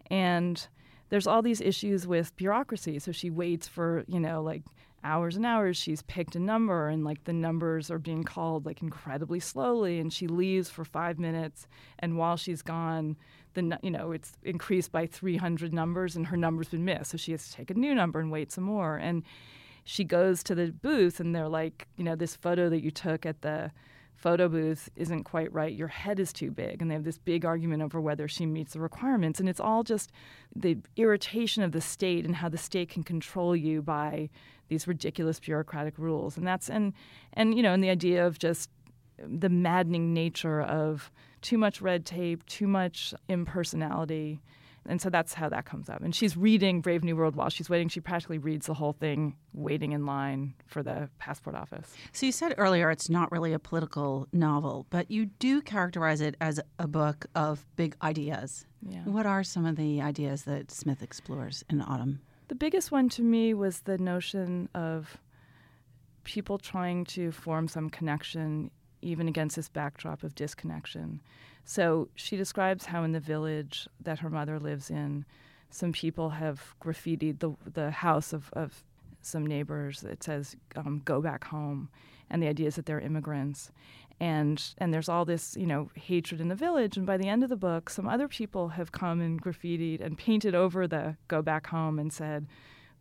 [0.09, 0.67] And
[1.09, 2.99] there's all these issues with bureaucracy.
[2.99, 4.63] So she waits for, you know, like
[5.03, 8.81] hours and hours she's picked a number and like the numbers are being called like
[8.81, 11.67] incredibly slowly and she leaves for 5 minutes
[11.99, 13.17] and while she's gone
[13.53, 17.31] the you know it's increased by 300 numbers and her number's been missed so she
[17.31, 19.23] has to take a new number and wait some more and
[19.83, 23.25] she goes to the booth and they're like you know this photo that you took
[23.25, 23.71] at the
[24.21, 26.81] photo booth isn't quite right, your head is too big.
[26.81, 29.39] And they have this big argument over whether she meets the requirements.
[29.39, 30.11] And it's all just
[30.55, 34.29] the irritation of the state and how the state can control you by
[34.69, 36.37] these ridiculous bureaucratic rules.
[36.37, 36.93] And that's and
[37.33, 38.69] and you know, and the idea of just
[39.17, 44.39] the maddening nature of too much red tape, too much impersonality.
[44.87, 46.01] And so that's how that comes up.
[46.01, 47.87] And she's reading Brave New World while she's waiting.
[47.87, 51.93] She practically reads the whole thing waiting in line for the passport office.
[52.13, 56.35] So you said earlier it's not really a political novel, but you do characterize it
[56.41, 58.65] as a book of big ideas.
[58.87, 59.03] Yeah.
[59.03, 62.21] What are some of the ideas that Smith explores in Autumn?
[62.47, 65.17] The biggest one to me was the notion of
[66.23, 71.21] people trying to form some connection even against this backdrop of disconnection.
[71.65, 75.25] So she describes how in the village that her mother lives in,
[75.69, 78.83] some people have graffitied the the house of, of
[79.21, 80.03] some neighbors.
[80.03, 81.89] It says um, "Go back home,"
[82.29, 83.71] and the idea is that they're immigrants,
[84.19, 86.97] and and there's all this you know hatred in the village.
[86.97, 90.17] And by the end of the book, some other people have come and graffitied and
[90.17, 92.47] painted over the "Go back home" and said,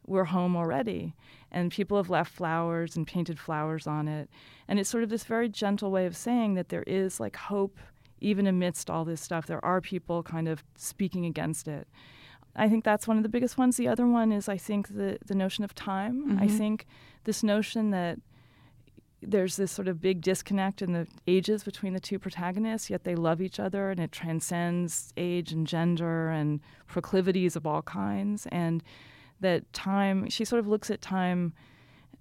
[0.06, 1.14] "We're home already."
[1.50, 4.30] And people have left flowers and painted flowers on it,
[4.68, 7.80] and it's sort of this very gentle way of saying that there is like hope
[8.20, 11.88] even amidst all this stuff, there are people kind of speaking against it.
[12.56, 13.76] I think that's one of the biggest ones.
[13.76, 16.26] The other one is, I think, the, the notion of time.
[16.26, 16.42] Mm-hmm.
[16.42, 16.86] I think
[17.24, 18.18] this notion that
[19.22, 23.14] there's this sort of big disconnect in the ages between the two protagonists, yet they
[23.14, 28.46] love each other and it transcends age and gender and proclivities of all kinds.
[28.50, 28.82] And
[29.40, 31.52] that time, she sort of looks at time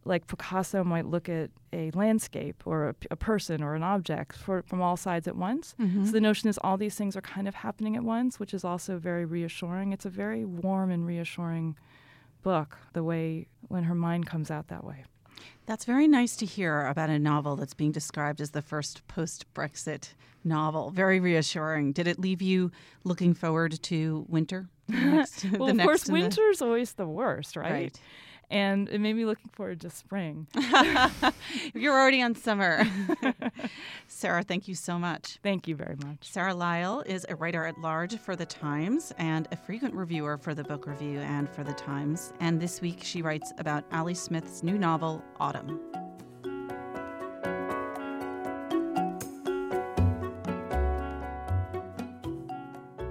[0.10, 4.64] like Picasso might look at a landscape or a, a person or an object for,
[4.64, 5.76] from all sides at once.
[5.80, 6.06] Mm-hmm.
[6.06, 8.66] So the notion is all these things are kind of happening at once, which is
[8.66, 9.94] also very reassuring.
[9.94, 11.78] It's a very warm and reassuring
[12.42, 15.06] book, the way when her mind comes out that way.
[15.68, 19.46] That's very nice to hear about a novel that's being described as the first post
[19.54, 20.90] Brexit novel.
[20.90, 21.92] Very reassuring.
[21.92, 22.72] Did it leave you
[23.04, 24.70] looking forward to winter?
[24.88, 26.14] Next, well, of course, the...
[26.14, 27.72] winter's always the worst, right?
[27.72, 28.02] Right.
[28.50, 30.48] And it made me looking forward to spring.
[31.74, 32.84] You're already on summer.
[34.08, 35.38] Sarah, thank you so much.
[35.44, 36.32] Thank you very much.
[36.32, 40.56] Sarah Lyall is a writer at large for The Times and a frequent reviewer for
[40.56, 42.34] The Book Review and for The Times.
[42.40, 45.80] And this week she writes about Ali Smith's new novel, Autumn.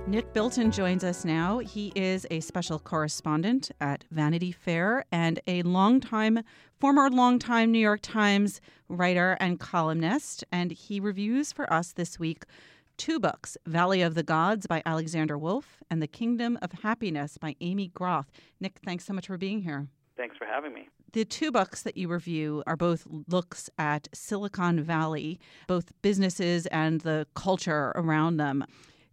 [0.08, 1.58] Nick Bilton joins us now.
[1.58, 6.40] He is a special correspondent at Vanity Fair and a longtime,
[6.80, 10.44] former longtime New York Times writer and columnist.
[10.50, 12.44] And he reviews for us this week
[12.96, 17.54] two books Valley of the Gods by Alexandra Wolfe and The Kingdom of Happiness by
[17.60, 18.30] Aimee Groth.
[18.60, 19.88] Nick, thanks so much for being here.
[20.16, 20.88] Thanks for having me.
[21.12, 27.02] The two books that you review are both looks at Silicon Valley, both businesses and
[27.02, 28.64] the culture around them.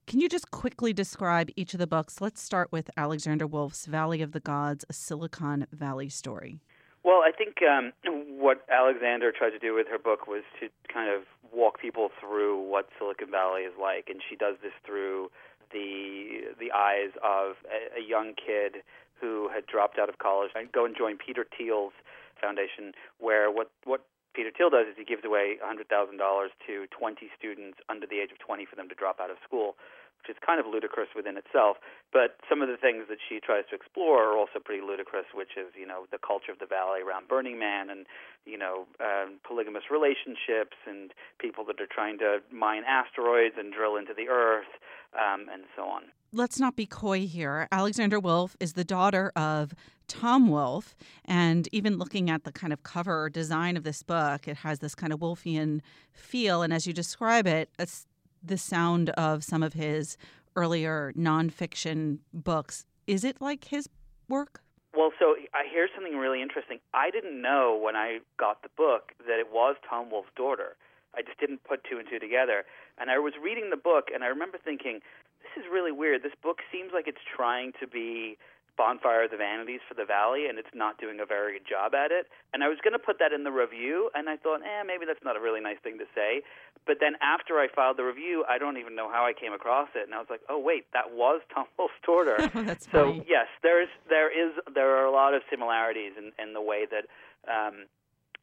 [0.08, 2.22] Can you just quickly describe each of the books?
[2.22, 6.60] Let's start with Alexandra Wolfe's Valley of the Gods, a Silicon Valley story.
[7.04, 7.92] Well, I think um,
[8.38, 12.62] what Alexander tried to do with her book was to kind of walk people through
[12.62, 15.30] what Silicon Valley is like, and she does this through
[15.72, 18.84] the the eyes of a, a young kid
[19.20, 21.94] who had dropped out of college and go and join Peter Thiel's
[22.40, 27.80] foundation, where what what Peter Thiel does is he gives away $100,000 to 20 students
[27.88, 29.80] under the age of 20 for them to drop out of school,
[30.20, 31.78] which is kind of ludicrous within itself.
[32.12, 35.56] But some of the things that she tries to explore are also pretty ludicrous, which
[35.56, 38.06] is, you know, the culture of the valley around Burning Man and,
[38.44, 43.96] you know, um, polygamous relationships and people that are trying to mine asteroids and drill
[43.96, 44.70] into the earth
[45.16, 47.68] um, and so on let's not be coy here.
[47.72, 49.74] Alexandra Wolfe is the daughter of
[50.08, 50.96] Tom Wolfe.
[51.24, 54.94] And even looking at the kind of cover design of this book, it has this
[54.94, 55.80] kind of Wolfian
[56.12, 56.62] feel.
[56.62, 58.06] And as you describe it, it's
[58.44, 60.18] the sound of some of his
[60.56, 62.86] earlier nonfiction books.
[63.08, 63.90] Is it like his
[64.28, 64.62] work?
[64.96, 66.80] Well, so I hear something really interesting.
[66.94, 70.76] I didn't know when I got the book that it was Tom Wolfe's daughter.
[71.16, 72.64] I just didn't put two and two together.
[72.98, 75.00] And I was reading the book, and I remember thinking,
[75.42, 76.24] this is really weird.
[76.24, 78.38] This book seems like it's trying to be
[78.78, 81.96] Bonfire of the Vanities for the Valley, and it's not doing a very good job
[81.96, 82.28] at it.
[82.54, 85.06] And I was going to put that in the review, and I thought, eh, maybe
[85.06, 86.44] that's not a really nice thing to say.
[86.86, 89.90] But then after I filed the review, I don't even know how I came across
[89.96, 92.38] it, and I was like, oh wait, that was Tom Wolfe's daughter.
[92.68, 93.26] that's so funny.
[93.28, 97.08] yes, there's there is there are a lot of similarities in, in the way that.
[97.48, 97.88] Um,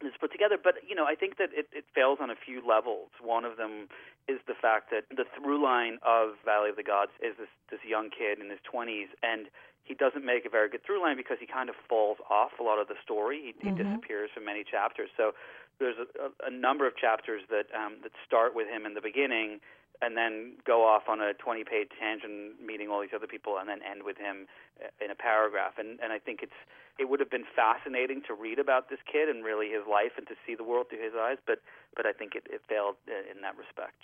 [0.05, 0.57] is put together.
[0.61, 3.09] But you know, I think that it, it fails on a few levels.
[3.21, 3.87] One of them
[4.27, 7.79] is the fact that the through line of Valley of the Gods is this this
[7.87, 9.47] young kid in his 20s, and
[9.83, 12.63] he doesn't make a very good through line because he kind of falls off a
[12.63, 13.39] lot of the story.
[13.39, 13.83] He, he mm-hmm.
[13.83, 15.09] disappears for many chapters.
[15.17, 15.33] So
[15.79, 19.01] there's a, a, a number of chapters that um, that start with him in the
[19.01, 19.59] beginning
[20.03, 23.69] and then go off on a 20 page tangent meeting all these other people and
[23.69, 24.47] then end with him
[24.83, 25.73] uh, in a paragraph.
[25.77, 26.59] And and I think it's
[26.99, 30.27] it would have been fascinating to read about this kid and really his life and
[30.27, 31.59] to see the world through his eyes but
[31.95, 34.03] but I think it, it failed uh, in that respect.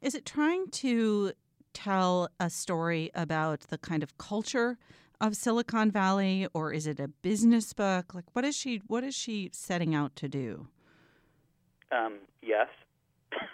[0.00, 1.32] Is it trying to
[1.72, 4.78] tell a story about the kind of culture
[5.20, 8.14] of Silicon Valley or is it a business book?
[8.14, 10.68] Like what is she what is she setting out to do?
[11.90, 12.68] Um, yes.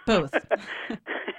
[0.07, 0.35] Both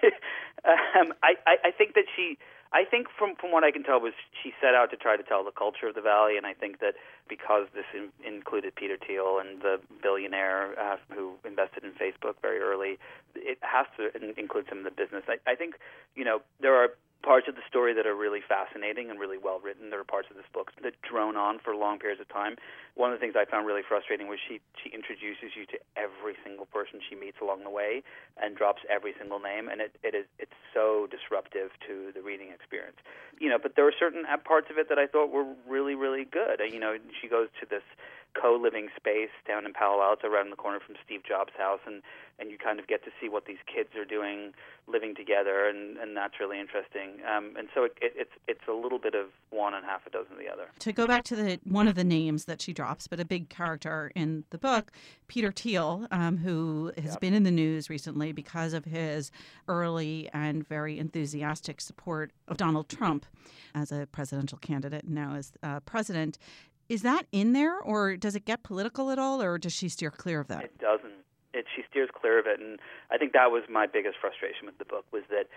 [0.65, 2.38] um, I, I, I think that she,
[2.74, 5.24] I think from from what I can tell was she set out to try to
[5.24, 6.95] tell the culture of the valley, and I think that
[7.28, 12.60] because this in, included Peter Thiel and the billionaire uh, who invested in Facebook very
[12.60, 12.97] early,
[13.36, 15.24] it has to include some of the business.
[15.28, 15.76] I, I think
[16.15, 16.89] you know there are
[17.21, 19.89] parts of the story that are really fascinating and really well written.
[19.89, 22.57] There are parts of this book that drone on for long periods of time.
[22.95, 26.36] One of the things I found really frustrating was she she introduces you to every
[26.43, 28.03] single person she meets along the way
[28.41, 32.49] and drops every single name, and it, it is it's so disruptive to the reading
[32.49, 32.97] experience.
[33.39, 35.95] You know, but there were certain uh, parts of it that I thought were really
[35.95, 36.59] really good.
[36.59, 37.84] You know, she goes to this
[38.39, 42.01] co-living space down in Palo Alto, around the corner from Steve Jobs' house, and
[42.39, 44.53] and you kind of get to see what these kids are doing,
[44.88, 47.19] living together, and and that's really interesting.
[47.25, 50.09] Um, and so it, it, it's it's a little bit of one and half a
[50.09, 50.69] dozen of the other.
[50.79, 53.49] To go back to the one of the names that she drops, but a big
[53.49, 54.91] character in the book,
[55.27, 57.19] Peter Thiel, um, who has yep.
[57.19, 59.32] been in the news recently because of his
[59.67, 63.25] early and very enthusiastic support of Donald Trump
[63.75, 66.38] as a presidential candidate, and now as uh, president
[66.92, 70.12] Is that in there, or does it get political at all, or does she steer
[70.12, 70.66] clear of that?
[70.66, 71.24] It doesn't.
[71.54, 72.80] It, she steers clear of it, and
[73.10, 75.48] I think that was my biggest frustration with the book was that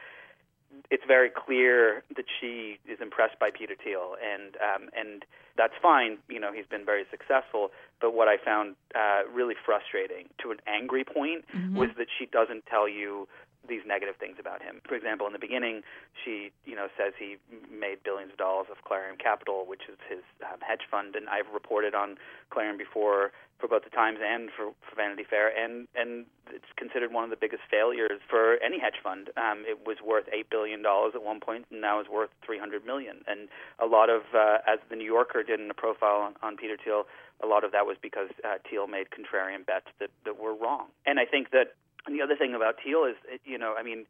[0.93, 5.24] it's very clear that she is impressed by Peter Thiel, and um, and
[5.57, 6.18] that's fine.
[6.28, 7.72] You know, he's been very successful.
[8.01, 11.76] But what I found uh, really frustrating, to an angry point, mm-hmm.
[11.76, 13.26] was that she doesn't tell you
[13.68, 14.80] these negative things about him.
[14.88, 15.82] For example, in the beginning,
[16.24, 17.36] she you know says he
[17.70, 21.52] made billions of dollars of Clarium Capital, which is his um, hedge fund, and I've
[21.52, 22.16] reported on
[22.50, 27.12] Clarium before for both the Times and for, for Vanity Fair, and and it's considered
[27.12, 29.30] one of the biggest failures for any hedge fund.
[29.36, 32.58] Um, it was worth eight billion dollars at one point, and now is worth three
[32.58, 33.24] hundred million.
[33.26, 33.48] And
[33.78, 36.76] a lot of, uh, as the New Yorker did in a profile on, on Peter
[36.82, 37.06] Thiel,
[37.42, 40.86] a lot of that was because uh, Thiel made contrarian bets that, that were wrong.
[41.06, 41.74] And I think that
[42.07, 44.07] and the other thing about Thiel is, you know, I mean,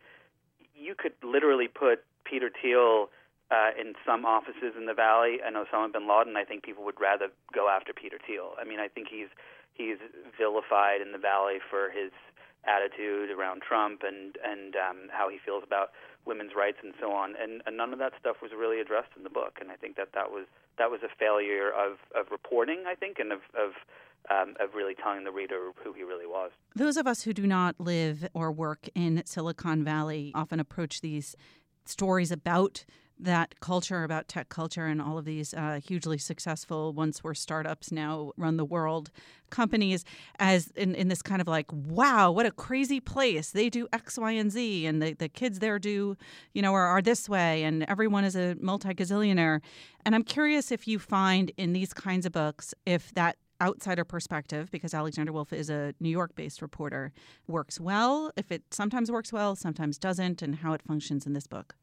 [0.75, 3.09] you could literally put Peter Thiel
[3.51, 6.37] uh, in some offices in the Valley and Osama bin Laden.
[6.37, 8.55] I think people would rather go after Peter Thiel.
[8.61, 9.29] I mean, I think he's
[9.75, 9.99] he's
[10.39, 12.11] vilified in the Valley for his
[12.65, 15.91] attitude around Trump and and um, how he feels about
[16.27, 17.35] women's rights and so on.
[17.37, 19.59] And, and none of that stuff was really addressed in the book.
[19.61, 20.47] And I think that that was
[20.79, 22.85] that was a failure of of reporting.
[22.89, 23.73] I think and of of
[24.31, 26.51] um, of really telling the reader who he really was.
[26.75, 31.37] Those of us who do not live or work in Silicon Valley often approach these
[31.85, 32.85] stories about
[33.19, 37.93] that culture, about tech culture, and all of these uh, hugely successful, once were startups,
[37.93, 39.11] now run the world
[39.51, 40.05] companies,
[40.41, 43.53] as in, in this kind of like, wow, what a crazy place.
[43.53, 46.17] They do X, Y, and Z, and the, the kids there do,
[46.55, 49.61] you know, are, are this way, and everyone is a multi gazillionaire.
[50.05, 54.71] And I'm curious if you find in these kinds of books, if that outsider perspective,
[54.71, 57.13] because Alexandra Wolfe is a New York based reporter,
[57.47, 61.47] works well, if it sometimes works well, sometimes doesn't, and how it functions in this
[61.47, 61.75] book?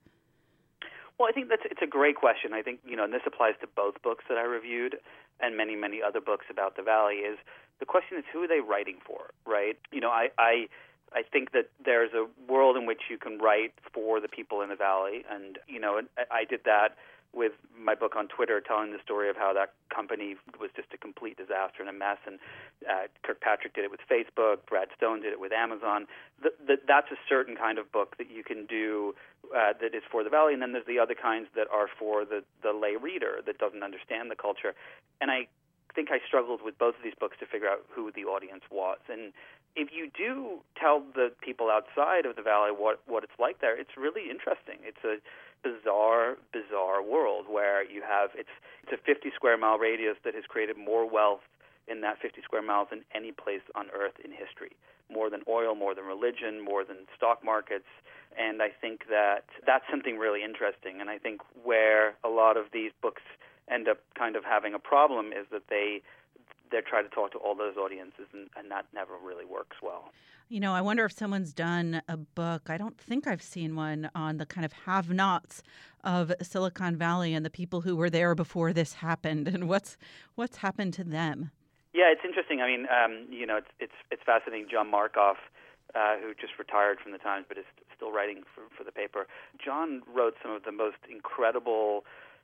[1.17, 2.53] Well, I think that's it's a great question.
[2.53, 4.97] I think you know, and this applies to both books that I reviewed
[5.39, 7.15] and many many other books about the Valley.
[7.17, 7.38] Is
[7.80, 9.78] the question is who are they writing for, right?
[9.91, 10.67] You know, I I
[11.13, 14.69] I think that there's a world in which you can write for the people in
[14.69, 16.01] the Valley, and you know,
[16.32, 16.95] I did that
[17.34, 20.97] with my book on Twitter, telling the story of how that company was just a
[20.97, 22.17] complete disaster and a mess.
[22.25, 22.39] And
[22.89, 24.67] uh, Kirkpatrick did it with Facebook.
[24.67, 26.07] Brad Stone did it with Amazon.
[26.43, 29.15] The, the, that's a certain kind of book that you can do
[29.55, 30.53] uh, that is for the Valley.
[30.53, 33.84] And then there's the other kinds that are for the the lay reader that doesn't
[33.84, 34.75] understand the culture.
[35.21, 35.47] And I
[35.95, 38.99] think I struggled with both of these books to figure out who the audience was.
[39.09, 39.34] And
[39.75, 43.79] if you do tell the people outside of the valley what what it's like there,
[43.79, 44.84] it's really interesting.
[44.84, 45.17] It's a
[45.64, 48.49] bizarre, bizarre world where you have it's
[48.84, 51.41] it's a 50 square mile radius that has created more wealth
[51.88, 54.72] in that 50 square miles than any place on earth in history.
[55.12, 57.89] More than oil, more than religion, more than stock markets.
[58.38, 61.01] And I think that that's something really interesting.
[61.01, 63.22] And I think where a lot of these books
[63.70, 66.01] end up kind of having a problem is that they
[66.72, 70.11] they try to talk to all those audiences, and, and that never really works well.
[70.49, 72.63] You know, I wonder if someone's done a book.
[72.67, 75.63] I don't think I've seen one on the kind of have-nots
[76.03, 79.97] of Silicon Valley and the people who were there before this happened, and what's
[80.36, 81.51] what's happened to them.
[81.93, 82.61] Yeah, it's interesting.
[82.61, 84.67] I mean, um, you know, it's it's it's fascinating.
[84.69, 85.38] John Markoff,
[85.95, 87.65] uh, who just retired from the Times but is
[87.95, 89.28] still writing for, for the paper.
[89.63, 92.03] John wrote some of the most incredible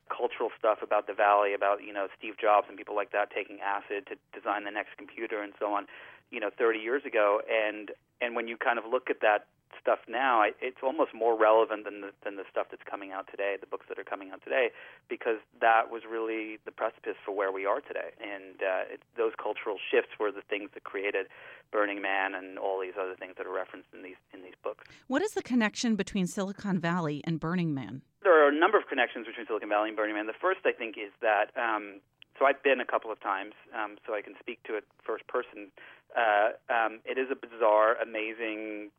[0.10, 3.60] cultural stuff about the valley, about you know Steve Jobs and people like that taking
[3.62, 5.88] acid to design the next computer and so on,
[6.32, 7.42] you know, 30 years ago.
[7.50, 7.92] And
[8.22, 9.48] and when you kind of look at that
[9.80, 13.56] stuff now, it's almost more relevant than the, than the stuff that's coming out today,
[13.60, 14.70] the books that are coming out today,
[15.10, 18.12] because that was really the precipice for where we are today.
[18.20, 21.28] And uh, it, those cultural shifts were the things that created
[21.72, 24.86] Burning Man and all these other things that are referenced in these in these books.
[25.08, 28.02] What is the connection between Silicon Valley and Burning Man?
[28.24, 30.28] There are a number of connections between Silicon Valley and Burning Man.
[30.28, 31.52] The first, I think, is that.
[31.56, 32.00] Um,
[32.38, 35.26] so I've been a couple of times, um, so I can speak to it first
[35.28, 35.72] person.
[36.16, 38.92] Uh, um, it is a bizarre, amazing,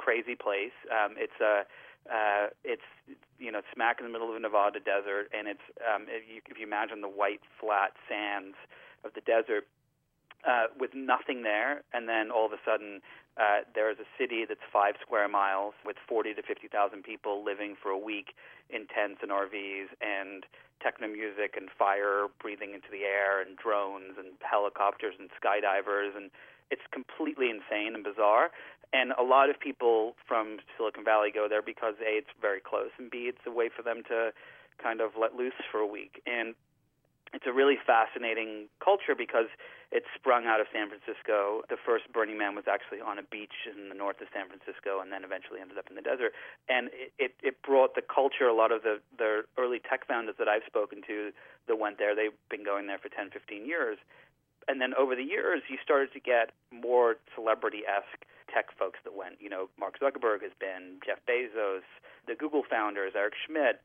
[0.00, 0.74] crazy place.
[0.88, 1.68] Um, it's a
[2.08, 2.88] uh, it's
[3.38, 6.40] you know smack in the middle of the Nevada desert, and it's um, if, you,
[6.48, 8.56] if you imagine the white flat sands
[9.04, 9.68] of the desert
[10.48, 13.04] uh, with nothing there, and then all of a sudden
[13.36, 17.44] uh, there is a city that's five square miles with 40 to 50 thousand people
[17.44, 18.32] living for a week
[18.70, 20.48] in tents and RVs and
[20.80, 26.30] techno music and fire breathing into the air and drones and helicopters and skydivers and
[26.70, 28.50] it's completely insane and bizarre.
[28.92, 32.90] And a lot of people from Silicon Valley go there because a it's very close
[32.98, 34.32] and b it's a way for them to
[34.82, 36.22] kind of let loose for a week.
[36.26, 36.54] And
[37.32, 39.46] it's a really fascinating culture because
[39.92, 41.62] it sprung out of San Francisco.
[41.68, 44.98] The first Burning Man was actually on a beach in the north of San Francisco,
[44.98, 46.34] and then eventually ended up in the desert.
[46.68, 48.46] And it it, it brought the culture.
[48.46, 51.30] A lot of the the early tech founders that I've spoken to
[51.66, 53.98] that went there, they've been going there for 10, 15 years.
[54.70, 58.22] And then over the years, you started to get more celebrity esque
[58.54, 59.42] tech folks that went.
[59.42, 61.82] You know, Mark Zuckerberg has been, Jeff Bezos,
[62.28, 63.82] the Google founders, Eric Schmidt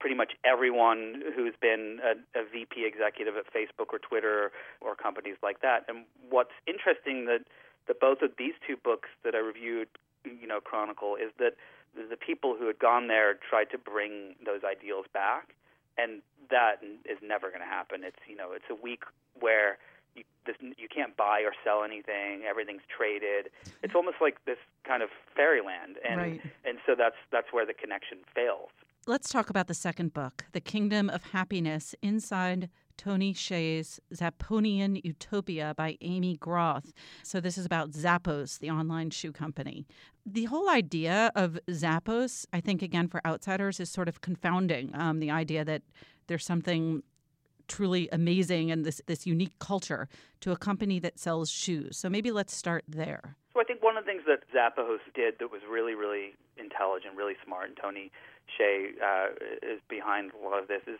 [0.00, 4.50] pretty much everyone who's been a, a VP executive at Facebook or Twitter
[4.80, 5.84] or companies like that.
[5.86, 7.46] And what's interesting that
[7.86, 9.86] that both of these two books that I reviewed,
[10.24, 11.54] you know, chronicle is that
[11.94, 15.54] the people who had gone there tried to bring those ideals back,
[15.96, 16.20] and
[16.50, 18.02] that is never going to happen.
[18.02, 19.04] It's you know, it's a week
[19.38, 19.78] where
[20.16, 22.42] you, this, you can't buy or sell anything.
[22.48, 23.50] Everything's traded.
[23.82, 26.40] It's almost like this kind of fairyland, and Right.
[26.64, 28.70] and so that's that's where the connection fails.
[29.08, 35.74] Let's talk about the second book, The Kingdom of Happiness Inside Tony Hsieh's Zapponian Utopia
[35.76, 36.92] by Aimee Groth.
[37.22, 39.86] So, this is about Zappos, the online shoe company.
[40.24, 44.90] The whole idea of Zappos, I think, again, for outsiders, is sort of confounding.
[44.94, 45.82] Um, the idea that
[46.26, 47.04] there's something
[47.68, 50.08] truly amazing and this, this unique culture
[50.40, 51.96] to a company that sells shoes.
[51.96, 53.36] So, maybe let's start there.
[53.56, 57.16] So I think one of the things that Zappos did that was really, really intelligent,
[57.16, 58.12] really smart, and Tony
[58.52, 59.28] Hsieh uh,
[59.62, 60.98] is behind a lot of this, is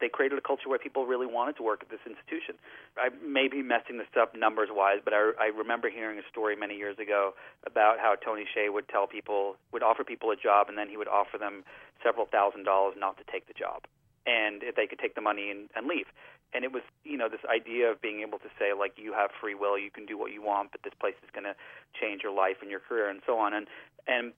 [0.00, 2.56] they created a culture where people really wanted to work at this institution.
[2.96, 6.56] I may be messing this up numbers wise, but I, I remember hearing a story
[6.56, 7.34] many years ago
[7.66, 10.96] about how Tony Hsieh would tell people, would offer people a job, and then he
[10.96, 11.64] would offer them
[12.02, 13.84] several thousand dollars not to take the job,
[14.30, 16.06] and if they could take the money and, and leave.
[16.52, 19.30] And it was, you know, this idea of being able to say, like, you have
[19.40, 21.54] free will, you can do what you want, but this place is going to
[22.00, 23.54] change your life and your career and so on.
[23.54, 23.66] And
[24.06, 24.32] and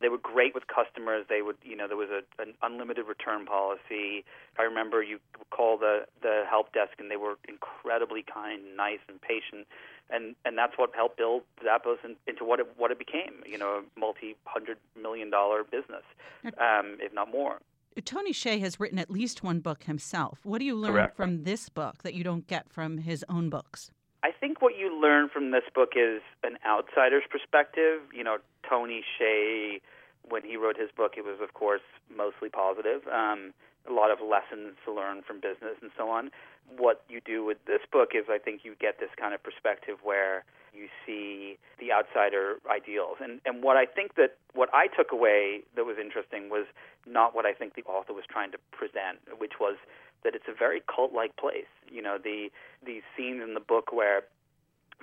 [0.00, 1.26] they were great with customers.
[1.28, 4.24] They would, you know, there was a, an unlimited return policy.
[4.58, 5.18] I remember you
[5.50, 9.66] call the the help desk, and they were incredibly kind, nice, and patient,
[10.10, 13.42] and and that's what helped build Zappos in, into what it what it became.
[13.46, 16.04] You know, a multi hundred million dollar business,
[16.44, 17.58] um, if not more.
[18.04, 20.40] Tony Hsieh has written at least one book himself.
[20.44, 21.16] What do you learn Correct.
[21.16, 23.90] from this book that you don't get from his own books?
[24.22, 28.00] I think what you learn from this book is an outsider's perspective.
[28.12, 28.38] You know,
[28.68, 29.80] Tony Hsieh,
[30.28, 31.82] when he wrote his book, it was, of course,
[32.14, 33.06] mostly positive.
[33.08, 33.54] Um,
[33.88, 36.30] a lot of lessons to learn from business and so on.
[36.76, 39.98] What you do with this book is, I think, you get this kind of perspective
[40.02, 43.16] where you see the outsider ideals.
[43.22, 46.66] And and what I think that what I took away that was interesting was
[47.06, 49.76] not what I think the author was trying to present, which was
[50.24, 51.70] that it's a very cult-like place.
[51.90, 52.50] You know, the
[52.84, 54.22] these scenes in the book where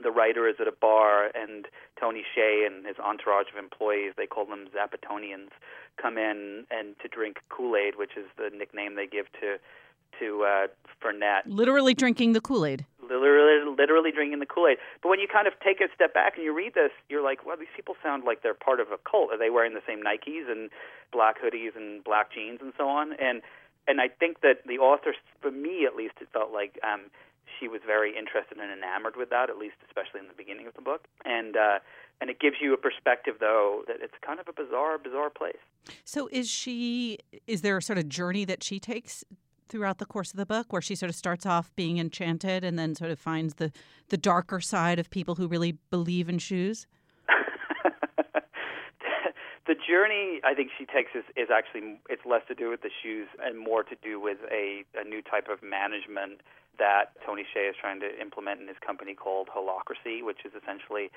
[0.02, 1.68] the writer is at a bar and
[2.00, 5.52] Tony Hsieh and his entourage of employees, they call them Zappatonians,
[6.02, 9.58] come in and to drink Kool-Aid, which is the nickname they give to
[10.20, 10.68] to uh,
[11.04, 12.86] Fernet Literally drinking the Kool Aid.
[13.10, 14.78] Literally, literally drinking the Kool Aid.
[15.02, 17.46] But when you kind of take a step back and you read this, you're like,
[17.46, 19.32] well, these people sound like they're part of a cult.
[19.32, 20.70] Are they wearing the same Nikes and
[21.12, 23.14] black hoodies and black jeans and so on?
[23.14, 23.42] And
[23.88, 27.12] and I think that the author, for me at least, it felt like um,
[27.60, 30.74] she was very interested and enamored with that, at least especially in the beginning of
[30.74, 31.06] the book.
[31.24, 31.80] And uh,
[32.22, 35.62] and it gives you a perspective, though, that it's kind of a bizarre, bizarre place.
[36.04, 39.24] So is she is there a sort of journey that she takes
[39.68, 42.78] throughout the course of the book where she sort of starts off being enchanted and
[42.78, 43.72] then sort of finds the
[44.10, 46.88] the darker side of people who really believe in shoes?
[49.68, 52.92] the journey I think she takes is, is actually it's less to do with the
[53.02, 56.42] shoes and more to do with a, a new type of management
[56.80, 61.10] that Tony Hsieh is trying to implement in his company called Holacracy, which is essentially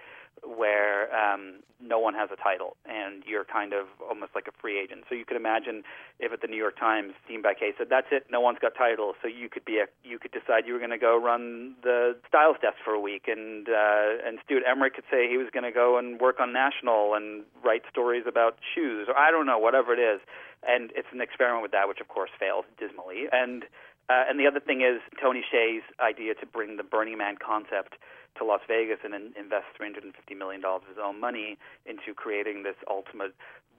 [0.44, 4.78] where um, no one has a title and you're kind of almost like a free
[4.78, 5.04] agent.
[5.08, 5.82] So you could imagine
[6.18, 9.16] if at the New York Times, Dean Baquet said, "That's it, no one's got titles,"
[9.22, 12.16] so you could be a you could decide you were going to go run the
[12.26, 15.64] styles desk for a week, and uh, and Stuart Emmrich could say he was going
[15.64, 19.58] to go and work on National and write stories about shoes, or I don't know,
[19.58, 20.20] whatever it is.
[20.66, 23.26] And it's an experiment with that, which of course fails dismally.
[23.30, 23.64] And
[24.08, 27.94] uh, and the other thing is Tony Hsieh's idea to bring the Burning Man concept
[28.38, 32.76] to Las Vegas and in, invest $350 million of his own money into creating this
[32.88, 33.34] ultimate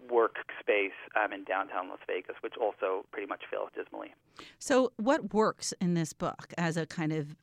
[0.09, 4.13] workspace um, in downtown Las Vegas, which also pretty much fails dismally.
[4.59, 7.35] So what works in this book as a kind of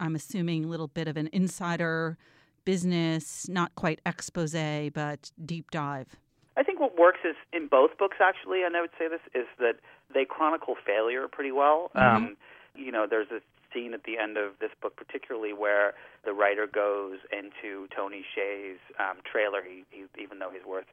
[0.00, 2.16] I'm assuming little bit of an insider
[2.64, 4.54] business, not quite expose,
[4.94, 6.16] but deep dive?
[6.56, 9.46] I think what works is in both books, actually, and I would say this is
[9.58, 9.76] that
[10.12, 11.90] they chronicle failure pretty well.
[11.94, 12.36] Um,
[12.74, 13.40] you know, there's a
[13.72, 15.94] scene at the end of this book, particularly where
[16.24, 19.62] the writer goes into Tony Hsieh's um, trailer.
[19.62, 20.86] He, he, even though he's worth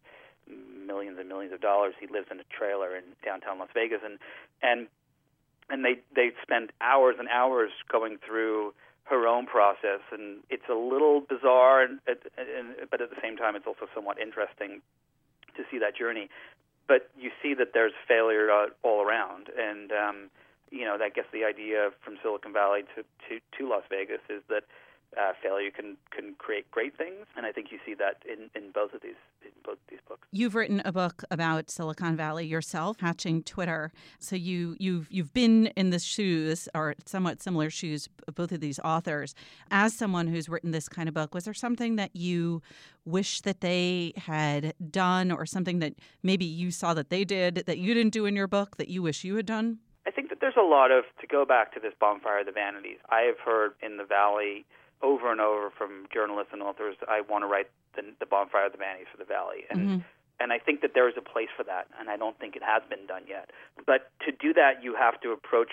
[0.48, 4.20] millions and millions of dollars, he lives in a trailer in downtown Las Vegas, and
[4.62, 4.88] and
[5.70, 10.76] and they they spend hours and hours going through her own process, and it's a
[10.76, 14.82] little bizarre, and, and, and, but at the same time, it's also somewhat interesting
[15.56, 16.30] to see that journey.
[16.88, 18.50] But you see that there's failure
[18.84, 20.30] all around, and um,
[20.72, 24.42] you know that gets the idea from Silicon Valley to, to, to Las Vegas is
[24.50, 24.64] that
[25.16, 28.72] uh, failure can can create great things, and I think you see that in, in
[28.72, 30.28] both of these in both these books.
[30.32, 33.92] You've written a book about Silicon Valley yourself, hatching Twitter.
[34.20, 38.60] So you you've you've been in the shoes or somewhat similar shoes of both of
[38.60, 39.34] these authors.
[39.72, 42.62] As someone who's written this kind of book, was there something that you
[43.06, 47.78] wish that they had done, or something that maybe you saw that they did that
[47.78, 49.80] you didn't do in your book that you wish you had done?
[50.06, 52.52] I think that there's a lot of to go back to this bonfire of the
[52.54, 52.98] vanities.
[53.10, 54.66] I have heard in the valley
[55.02, 58.72] over and over from journalists and authors, I want to write the, the Bonfire of
[58.72, 59.66] the Vanities for the Valley.
[59.70, 59.98] And, mm-hmm.
[60.40, 62.64] and I think that there is a place for that, and I don't think it
[62.64, 63.52] has been done yet.
[63.86, 65.72] But to do that, you have to approach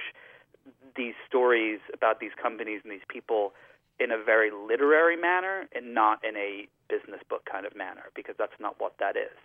[0.97, 3.53] these stories about these companies and these people
[3.99, 8.35] in a very literary manner and not in a business book kind of manner, because
[8.39, 9.37] that's not what that is.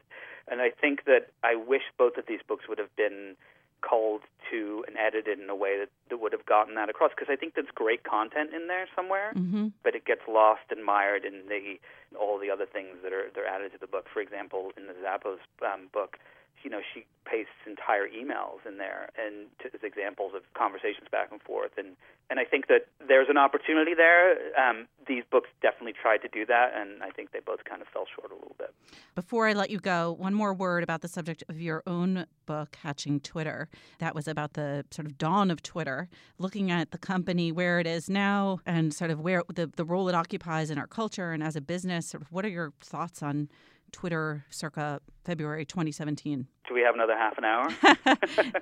[0.50, 3.36] And I think that I wish both of these books would have been
[3.82, 4.22] culled
[4.52, 7.36] to and edited in a way that, that would have gotten that across because I
[7.36, 9.68] think there's great content in there somewhere, mm-hmm.
[9.84, 11.80] but it gets lost and mired in the
[12.20, 14.06] all the other things that are they're added to the book.
[14.12, 16.18] For example, in the Zappos um, book,
[16.64, 21.42] you know, she pastes entire emails in there and as examples of conversations back and
[21.42, 21.72] forth.
[21.78, 21.96] And,
[22.30, 24.36] and I think that there's an opportunity there.
[24.58, 27.88] Um, these books definitely tried to do that, and I think they both kind of
[27.88, 28.74] fell short a little bit.
[29.16, 32.78] Before I let you go, one more word about the subject of your own book,
[32.82, 33.70] Hatching Twitter.
[34.00, 37.88] That was about the sort of dawn of Twitter, looking at the company where it
[37.88, 41.44] is now and sort of where the, the role it occupies in our culture and
[41.44, 42.08] as a business.
[42.08, 43.50] Sort of what are your thoughts on
[43.92, 46.48] Twitter circa February 2017.
[46.68, 47.68] Do we have another half an hour?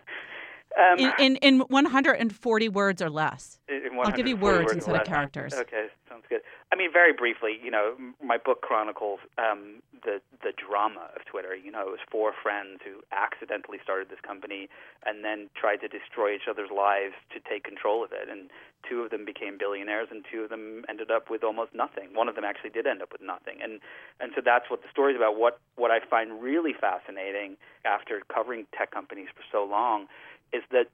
[0.77, 3.59] um, in, in, in 140 words or less.
[3.69, 5.53] I'll give you words, words instead of characters.
[5.53, 6.41] Okay, sounds good.
[6.71, 11.55] I mean, very briefly, you know, my book chronicles um, the the drama of Twitter.
[11.55, 14.69] You know, it was four friends who accidentally started this company
[15.05, 18.29] and then tried to destroy each other's lives to take control of it.
[18.29, 18.49] And
[18.87, 22.13] two of them became billionaires, and two of them ended up with almost nothing.
[22.13, 23.59] One of them actually did end up with nothing.
[23.61, 23.79] And
[24.19, 25.37] and so that's what the story is about.
[25.37, 30.07] What what I find really fascinating after covering tech companies for so long
[30.53, 30.87] is that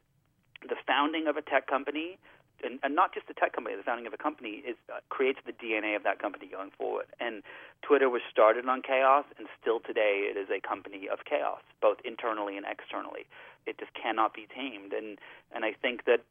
[0.62, 2.18] the founding of a tech company
[2.64, 5.40] and, and not just a tech company, the founding of a company is uh, creates
[5.46, 7.06] the DNA of that company going forward.
[7.20, 7.44] And
[7.82, 11.98] Twitter was started on chaos, and still today it is a company of chaos, both
[12.06, 13.28] internally and externally.
[13.66, 14.94] It just cannot be tamed.
[14.94, 15.20] And
[15.54, 16.22] and I think that,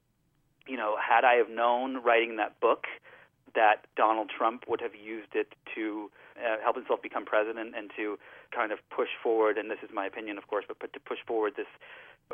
[0.66, 2.87] you know, had I have known writing that book
[3.55, 6.11] that Donald Trump would have used it to
[6.41, 8.18] uh, help himself become president and to
[8.51, 11.18] kind of push forward, and this is my opinion, of course, but, but to push
[11.27, 11.68] forward this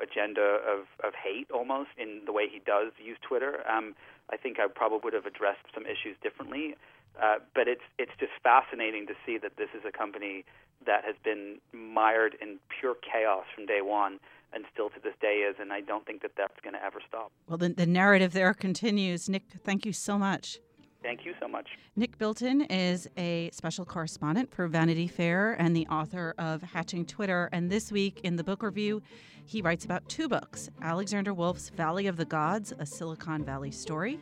[0.01, 3.63] agenda of, of hate almost in the way he does use Twitter.
[3.69, 3.95] Um,
[4.31, 6.77] I think I probably would have addressed some issues differently.
[7.21, 10.45] Uh, but it's it's just fascinating to see that this is a company
[10.87, 14.21] that has been mired in pure chaos from day one
[14.53, 17.01] and still to this day is, and I don't think that that's going to ever
[17.07, 17.31] stop.
[17.49, 19.29] Well, the, the narrative there continues.
[19.29, 20.59] Nick, thank you so much.
[21.03, 21.69] Thank you so much.
[21.97, 27.49] Nick Bilton is a special correspondent for Vanity Fair and the author of Hatching Twitter.
[27.53, 29.03] And this week in the book review,
[29.45, 34.19] he writes about two books Alexandra Wolfe's Valley of the Gods, a Silicon Valley story,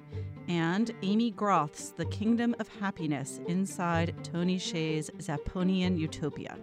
[0.49, 6.57] and Aimee Groth's The Kingdom of Happiness Inside Tony Hsieh's Zapponian Utopia.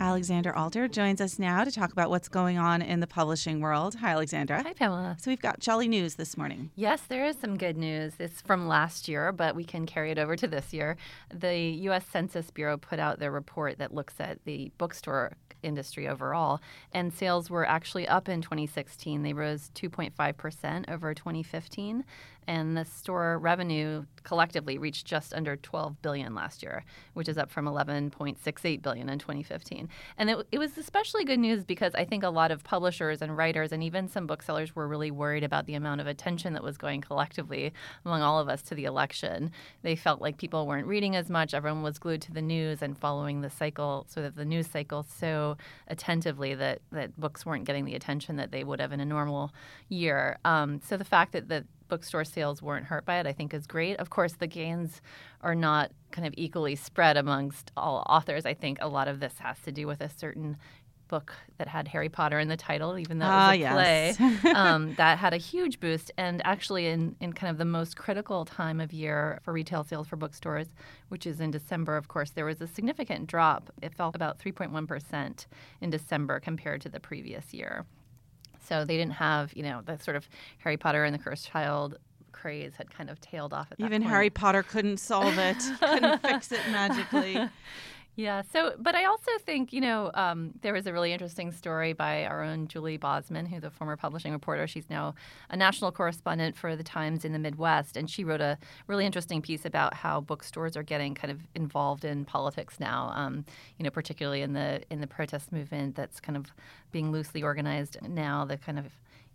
[0.00, 3.96] Alexandra Alter joins us now to talk about what's going on in the publishing world.
[3.96, 4.62] Hi, Alexandra.
[4.62, 5.16] Hi, Pamela.
[5.20, 6.70] So we've got jolly news this morning.
[6.76, 8.12] Yes, there is some good news.
[8.18, 10.96] It's from last year, but we can carry it over to this year.
[11.34, 12.04] The U.S.
[12.12, 15.32] Census Bureau put out their report that looks at the bookstore
[15.62, 16.60] industry overall,
[16.92, 19.22] and sales were actually up in 2016.
[19.22, 22.04] They rose 2.5% over 2015,
[22.48, 26.82] and the store revenue collectively reached just under 12 billion last year,
[27.12, 29.88] which is up from 11.68 billion in 2015.
[30.16, 33.36] And it, it, was especially good news because I think a lot of publishers and
[33.36, 36.78] writers and even some booksellers were really worried about the amount of attention that was
[36.78, 37.72] going collectively
[38.06, 39.50] among all of us to the election.
[39.82, 42.96] They felt like people weren't reading as much, everyone was glued to the news and
[42.96, 47.84] following the cycle, sort of the news cycle so attentively that that books weren't getting
[47.84, 49.52] the attention that they would have in a normal
[49.90, 50.38] year.
[50.46, 53.66] Um, so the fact that the bookstore sales weren't hurt by it, I think is
[53.66, 53.96] great.
[53.98, 55.00] Of course, the gains
[55.42, 58.46] are not kind of equally spread amongst all authors.
[58.46, 60.56] I think a lot of this has to do with a certain
[61.08, 64.16] book that had Harry Potter in the title, even though it Ah, was a yes.
[64.18, 64.52] play.
[64.54, 66.10] um, that had a huge boost.
[66.18, 70.06] And actually, in, in kind of the most critical time of year for retail sales
[70.06, 70.66] for bookstores,
[71.08, 73.72] which is in December, of course, there was a significant drop.
[73.80, 75.46] It fell about 3.1%
[75.80, 77.86] in December compared to the previous year.
[78.68, 81.98] So they didn't have, you know, the sort of Harry Potter and the Cursed Child
[82.32, 84.12] craze had kind of tailed off at that Even point.
[84.12, 87.34] Harry Potter couldn't solve it, couldn't fix it magically.
[88.18, 88.42] Yeah.
[88.52, 92.24] So, but I also think, you know, um, there was a really interesting story by
[92.24, 94.66] our own Julie Bosman, who's a former publishing reporter.
[94.66, 95.14] She's now
[95.50, 97.96] a national correspondent for the Times in the Midwest.
[97.96, 98.58] And she wrote a
[98.88, 103.44] really interesting piece about how bookstores are getting kind of involved in politics now, um,
[103.78, 106.52] you know, particularly in the, in the protest movement that's kind of
[106.90, 108.86] being loosely organized now, the kind of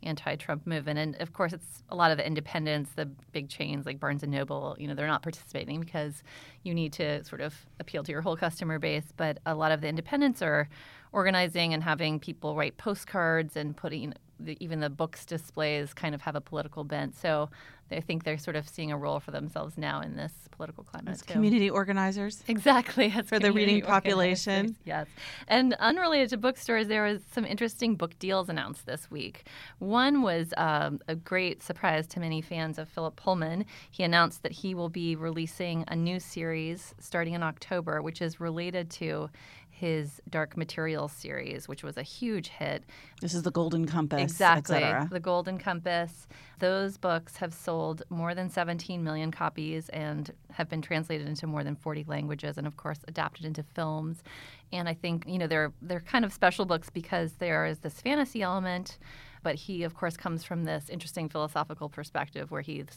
[0.06, 4.00] anti-Trump movement, and of course, it's a lot of the independents, the big chains like
[4.00, 4.76] Barnes and Noble.
[4.80, 6.24] You know, they're not participating because
[6.64, 9.14] you need to sort of appeal to your whole customer base.
[9.16, 10.70] But a lot of the independents are
[11.14, 16.22] organizing and having people write postcards and putting the, even the books displays kind of
[16.22, 17.16] have a political bent.
[17.16, 17.50] So
[17.92, 21.14] I think they're sort of seeing a role for themselves now in this political climate
[21.14, 21.34] As too.
[21.34, 22.44] community organizers.
[22.48, 23.10] Exactly.
[23.26, 24.76] For the reading population.
[24.86, 25.08] Yes.
[25.48, 29.48] And unrelated to bookstores, there was some interesting book deals announced this week.
[29.80, 33.66] One was um, a great surprise to many fans of Philip Pullman.
[33.92, 38.40] He announced that he will be releasing a new series starting in October, which is
[38.40, 39.30] related to
[39.74, 42.84] his Dark Materials series, which was a huge hit.
[43.22, 44.22] This is the Golden Compass.
[44.22, 44.84] Exactly.
[45.10, 46.28] The Golden Compass.
[46.60, 51.64] Those books have sold more than 17 million copies and have been translated into more
[51.64, 54.24] than 40 languages and of course adapted into films.
[54.72, 58.00] And I think, you know, they're they're kind of special books because there is this
[58.00, 59.00] fantasy element,
[59.44, 62.88] but he of course comes from this interesting philosophical perspective where he's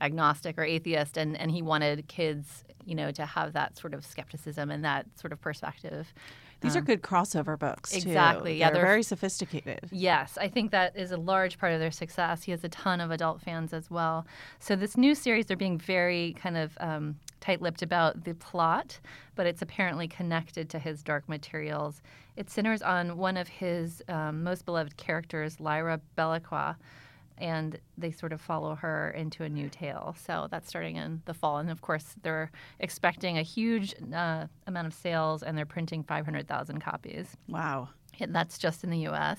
[0.00, 4.06] agnostic or atheist and, and he wanted kids, you know, to have that sort of
[4.06, 6.14] skepticism and that sort of perspective.
[6.60, 7.92] These are good crossover books.
[7.92, 7.98] too.
[7.98, 8.58] Exactly.
[8.58, 9.88] Yeah, they're they're- very sophisticated.
[9.92, 12.42] Yes, I think that is a large part of their success.
[12.42, 14.26] He has a ton of adult fans as well.
[14.58, 19.00] So this new series, they're being very kind of um, tight-lipped about the plot,
[19.34, 22.02] but it's apparently connected to his Dark Materials.
[22.36, 26.76] It centers on one of his um, most beloved characters, Lyra Belacqua,
[27.40, 30.16] and they sort of follow her into a new tale.
[30.18, 34.86] So that's starting in the fall, and of course they're expecting a huge uh, amount
[34.86, 37.36] of sales, and they're printing 500,000 copies.
[37.48, 37.90] Wow.
[38.20, 39.38] And that's just in the U.S.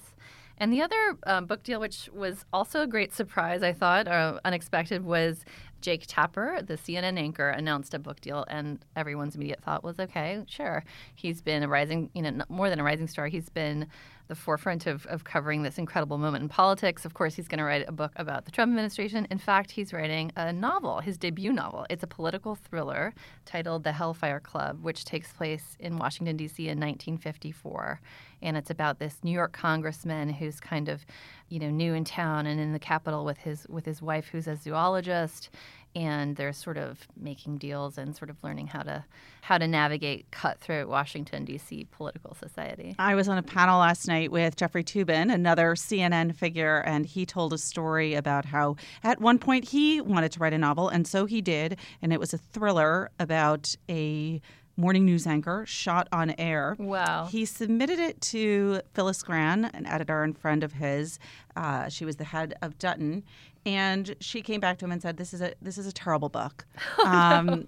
[0.59, 4.39] And the other um, book deal, which was also a great surprise, I thought, or
[4.43, 5.45] unexpected, was
[5.81, 10.43] Jake Tapper, the CNN anchor, announced a book deal, and everyone's immediate thought was, okay,
[10.47, 10.83] sure.
[11.15, 13.27] He's been a rising, you know, more than a rising star.
[13.27, 13.87] He's been
[14.29, 17.03] the forefront of, of covering this incredible moment in politics.
[17.03, 19.27] Of course, he's going to write a book about the Trump administration.
[19.29, 21.85] In fact, he's writing a novel, his debut novel.
[21.89, 23.13] It's a political thriller
[23.43, 26.63] titled The Hellfire Club, which takes place in Washington, D.C.
[26.63, 27.99] in 1954
[28.41, 31.05] and it's about this New York congressman who's kind of,
[31.49, 34.47] you know, new in town and in the capital with his with his wife who's
[34.47, 35.49] a zoologist,
[35.95, 39.03] and they're sort of making deals and sort of learning how to
[39.41, 41.87] how to navigate cutthroat Washington D.C.
[41.91, 42.95] political society.
[42.99, 47.25] I was on a panel last night with Jeffrey Toobin, another CNN figure, and he
[47.25, 51.07] told a story about how at one point he wanted to write a novel, and
[51.07, 54.41] so he did, and it was a thriller about a
[54.79, 56.75] morning news anchor shot on air.
[56.79, 57.27] Wow.
[57.29, 61.19] He submitted it to Phyllis Grann, an editor and friend of his.
[61.55, 63.23] Uh, she was the head of Dutton,
[63.65, 66.29] and she came back to him and said, "This is a this is a terrible
[66.29, 66.65] book."
[67.05, 67.65] um,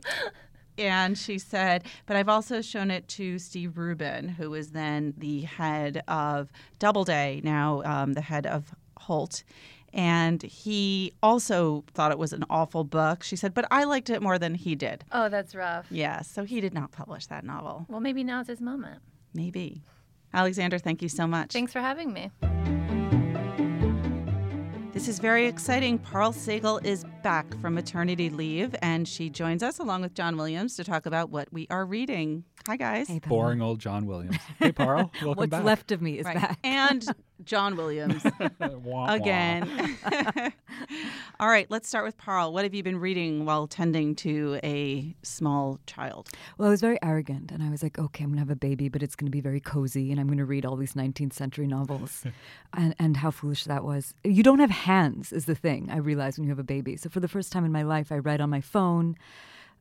[0.78, 5.42] and she said, but I've also shown it to Steve Rubin, who was then the
[5.42, 9.44] head of Doubleday, now um, the head of Holt.
[9.94, 13.24] And he also thought it was an awful book.
[13.24, 15.04] She said, but I liked it more than he did.
[15.12, 15.86] Oh, that's rough.
[15.92, 17.86] Yeah, so he did not publish that novel.
[17.90, 19.02] Well, maybe now's his moment.
[19.34, 19.84] Maybe.
[20.34, 21.52] Alexandra, thank you so much.
[21.52, 22.32] Thanks for having me.
[25.02, 25.98] This is very exciting.
[25.98, 30.76] Parul Sehgal is back from maternity leave, and she joins us along with John Williams
[30.76, 32.44] to talk about what we are reading.
[32.68, 33.08] Hi, guys.
[33.08, 34.38] Hey, Boring old John Williams.
[34.60, 35.64] Hey, Parl, welcome What's back.
[35.64, 36.36] left of me is Right.
[36.36, 36.60] back.
[36.64, 37.04] And
[37.46, 38.24] John Williams
[38.60, 39.14] Wah, wah.
[39.14, 39.98] again.
[41.40, 42.52] All right, let's start with Parul.
[42.52, 46.30] What have you been reading while tending to a small child?
[46.58, 48.56] Well, I was very arrogant, and I was like, okay, I'm going to have a
[48.56, 50.94] baby, but it's going to be very cozy, and I'm going to read all these
[50.94, 52.24] 19th century novels.
[52.74, 54.14] and, and how foolish that was.
[54.24, 56.96] You don't have hands, is the thing I realized when you have a baby.
[56.98, 59.16] So for the first time in my life, I read on my phone.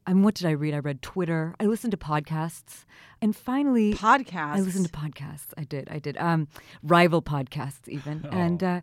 [0.07, 0.75] I mean, what did I read?
[0.75, 1.55] I read Twitter.
[1.61, 2.85] I listened to podcasts.
[3.23, 4.57] And finally, Podcasts.
[4.57, 5.53] I listened to podcasts.
[5.59, 5.89] I did.
[5.91, 6.17] I did.
[6.17, 6.49] Um,
[6.83, 8.27] rival podcasts, even.
[8.33, 8.81] And, uh,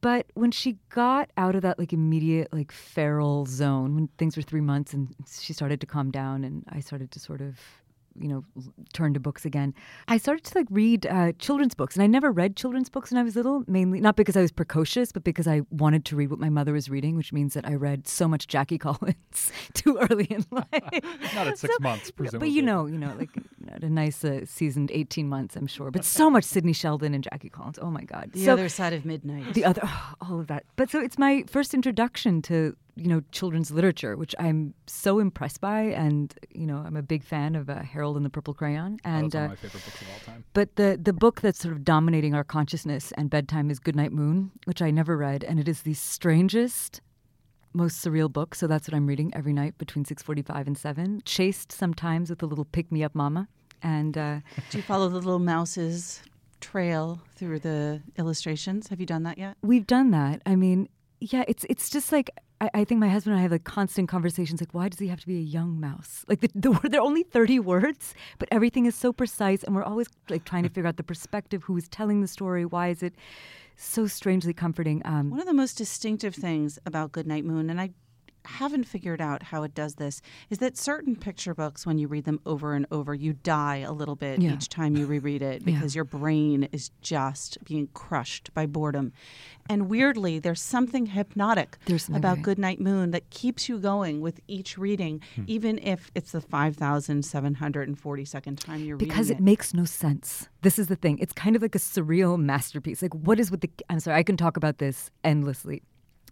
[0.00, 4.42] but when she got out of that like immediate like feral zone, when things were
[4.42, 7.58] three months and she started to calm down, and I started to sort of
[8.18, 8.44] you know
[8.92, 9.74] turn to books again.
[10.08, 13.18] I started to like read uh, children's books, and I never read children's books when
[13.18, 13.64] I was little.
[13.66, 16.72] Mainly not because I was precocious, but because I wanted to read what my mother
[16.72, 20.64] was reading, which means that I read so much Jackie Collins too early in life.
[21.34, 24.24] Not at six So- months, But you know, you know, like you know, a nice
[24.24, 25.90] uh, seasoned eighteen months, I'm sure.
[25.90, 27.78] But so much Sidney Sheldon and Jackie Collins.
[27.80, 28.30] Oh my God!
[28.32, 29.54] The so, other side of midnight.
[29.54, 29.88] the other
[30.20, 34.34] all of that but so it's my first introduction to you know children's literature which
[34.38, 38.24] i'm so impressed by and you know i'm a big fan of uh, harold and
[38.24, 40.44] the purple crayon and that's one uh, of my favorite books of all time.
[40.52, 44.50] but the the book that's sort of dominating our consciousness and bedtime is goodnight moon
[44.64, 47.00] which i never read and it is the strangest
[47.72, 51.72] most surreal book so that's what i'm reading every night between 6.45 and 7 chased
[51.72, 53.48] sometimes with a little pick-me-up mama
[53.82, 54.40] and uh,
[54.70, 56.22] Do you follow the little mouse's
[56.60, 58.88] trail through the illustrations?
[58.88, 59.56] Have you done that yet?
[59.62, 60.40] We've done that.
[60.46, 60.88] I mean,
[61.20, 62.30] yeah, it's it's just like
[62.62, 64.60] I, I think my husband and I have like constant conversations.
[64.60, 66.24] Like, why does he have to be a young mouse?
[66.28, 69.82] Like, the, the there are only thirty words, but everything is so precise, and we're
[69.82, 73.02] always like trying to figure out the perspective, who is telling the story, why is
[73.02, 73.14] it
[73.76, 75.02] so strangely comforting.
[75.04, 77.90] Um, One of the most distinctive things about Goodnight Moon, and I
[78.44, 80.20] haven't figured out how it does this,
[80.50, 83.92] is that certain picture books, when you read them over and over, you die a
[83.92, 84.54] little bit Yeah.
[84.54, 89.12] each time you reread it because your brain is just being crushed by boredom.
[89.70, 94.40] And weirdly, there's something hypnotic There's about very- Goodnight Moon that keeps you going with
[94.48, 95.44] each reading, hmm.
[95.46, 99.08] even if it's the 5,742nd time you're reading.
[99.08, 100.48] because it makes no sense.
[100.62, 101.18] This is the thing.
[101.18, 103.02] It's kind of like a surreal masterpiece.
[103.02, 103.70] Like, what is with the?
[103.88, 105.82] I'm sorry, I can talk about this endlessly.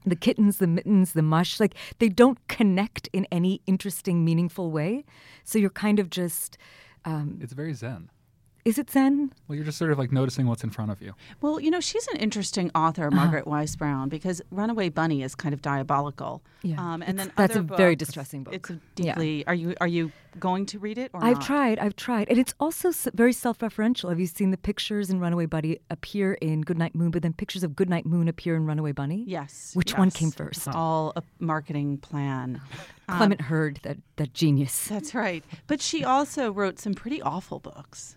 [0.04, 5.04] The kittens, the mittens, the mush, like they don't connect in any interesting, meaningful way.
[5.44, 6.56] So you're kind of just.
[7.04, 8.10] Um, It's very zen.
[8.64, 9.32] Is it Zen?
[9.48, 11.14] Well, you're just sort of like noticing what's in front of you.
[11.40, 13.16] Well, you know, she's an interesting author, Uh-huh.
[13.16, 16.42] Margaret Wise Brown, because Runaway Bunny is kind of diabolical.
[16.62, 16.78] Yeah.
[16.78, 18.52] Um, and It's- then that's other a very distressing book.
[18.54, 19.14] It's a Yeah.
[19.14, 19.46] deeply.
[19.46, 21.42] Are you are you going to read it or I've not?
[21.42, 21.78] tried.
[21.78, 24.10] I've tried, and it's also very self-referential.
[24.10, 27.64] Have you seen the pictures in Runaway Bunny appear in Goodnight Moon, but then pictures
[27.64, 29.24] of Goodnight Moon appear in Runaway Bunny?
[29.26, 29.72] Yes.
[29.74, 30.66] Which one came first?
[30.66, 32.60] It's all a marketing plan.
[33.08, 34.86] Um, Clement Hurd, that that genius.
[34.86, 35.42] That's right.
[35.66, 38.16] But she also wrote some pretty awful books.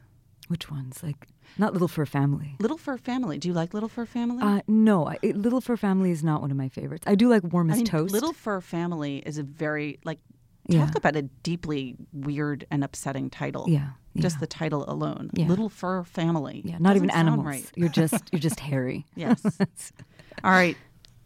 [0.53, 1.01] Which ones?
[1.01, 1.25] Like
[1.57, 2.55] not Little Fur Family.
[2.59, 3.39] Little Fur Family.
[3.39, 4.43] Do you like Little Fur Family?
[4.43, 7.05] Uh, no, I, Little Fur Family is not one of my favorites.
[7.07, 8.13] I do like Warm I mean, Toast.
[8.13, 10.19] Little Fur Family is a very like
[10.67, 10.85] Yeah.
[10.85, 13.65] talk about a deeply weird and upsetting title.
[13.67, 14.39] Yeah, Just yeah.
[14.41, 15.31] the title alone.
[15.33, 15.47] Yeah.
[15.47, 16.61] Little Fur Family.
[16.63, 17.47] yeah, not even Doesn't sound animals.
[17.47, 17.71] right.
[17.75, 19.07] You're just you're just hairy.
[19.15, 19.41] Yes.
[20.43, 20.77] All right.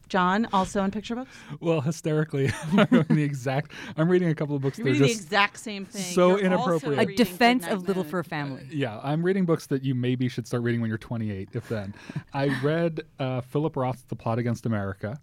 [0.09, 1.31] John, also in picture books?
[1.59, 3.71] Well, hysterically, I'm the exact.
[3.97, 4.77] I'm reading a couple of books.
[4.77, 6.01] You're reading just the exact same thing.
[6.01, 6.99] so You're inappropriate.
[6.99, 8.11] A A defense of Little Moon.
[8.11, 8.67] Fur Family.
[8.71, 11.93] Yeah, I'm reading books that you maybe should start reading when you're 28, if then.
[12.33, 15.19] I read uh, Philip Roth's The Plot Against America,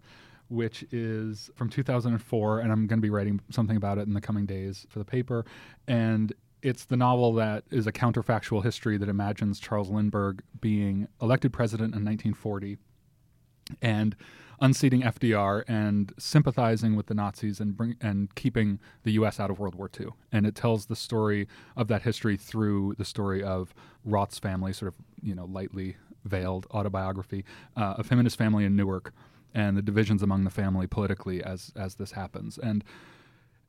[0.48, 4.20] which is from 2004, and I'm going to be writing something about it in the
[4.20, 5.44] coming days for the paper.
[5.88, 6.32] And
[6.62, 11.94] it's the novel that is a counterfactual history that imagines Charles Lindbergh being elected president
[11.94, 12.78] in 1940
[13.82, 14.16] and
[14.60, 19.40] unseating FDR and sympathizing with the Nazis and bring and keeping the U.S.
[19.40, 20.08] out of World War II.
[20.32, 23.74] And it tells the story of that history through the story of
[24.04, 27.44] Roth's family, sort of you know lightly veiled autobiography
[27.76, 29.12] uh, of him and his family in Newark
[29.54, 32.58] and the divisions among the family politically as as this happens.
[32.58, 32.84] And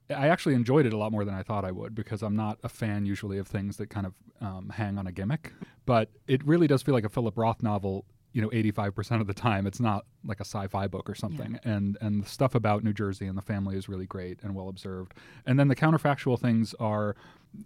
[0.09, 2.59] I actually enjoyed it a lot more than I thought I would because I'm not
[2.63, 5.51] a fan usually of things that kind of um, hang on a gimmick.
[5.85, 8.05] But it really does feel like a Philip Roth novel.
[8.35, 11.57] You know, 85% of the time, it's not like a sci-fi book or something.
[11.63, 14.67] And and the stuff about New Jersey and the family is really great and well
[14.67, 15.13] observed.
[15.45, 17.15] And then the counterfactual things are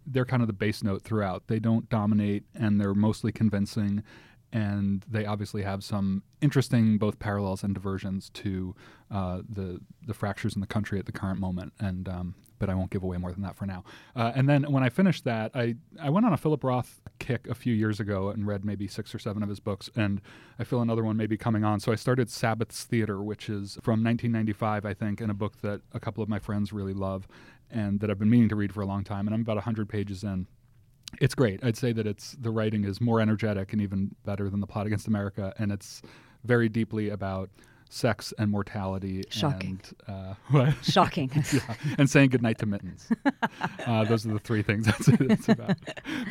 [0.05, 1.47] they're kind of the base note throughout.
[1.47, 4.03] They don't dominate, and they're mostly convincing.
[4.51, 8.75] And they obviously have some interesting both parallels and diversions to
[9.11, 11.73] uh, the the fractures in the country at the current moment.
[11.79, 13.83] And um, but I won't give away more than that for now.
[14.15, 17.47] Uh, and then when I finished that, I I went on a Philip Roth kick
[17.47, 20.21] a few years ago and read maybe six or seven of his books, and
[20.59, 21.79] I feel another one may be coming on.
[21.79, 25.81] So I started Sabbath's Theater, which is from 1995, I think, and a book that
[25.93, 27.27] a couple of my friends really love,
[27.71, 29.27] and that I've been meaning to read for a long time.
[29.27, 30.47] And I'm about 100 pages in
[31.19, 31.63] it's great.
[31.63, 34.85] I'd say that it's the writing is more energetic and even better than the plot
[34.85, 36.01] against America, and it's
[36.43, 37.49] very deeply about
[37.89, 39.23] sex and mortality.
[39.29, 39.81] Shocking.
[40.07, 40.73] And, uh, what?
[40.83, 41.31] Shocking.
[41.53, 43.09] yeah, and saying goodnight to mittens.
[43.85, 45.75] uh, those are the three things that's it's about.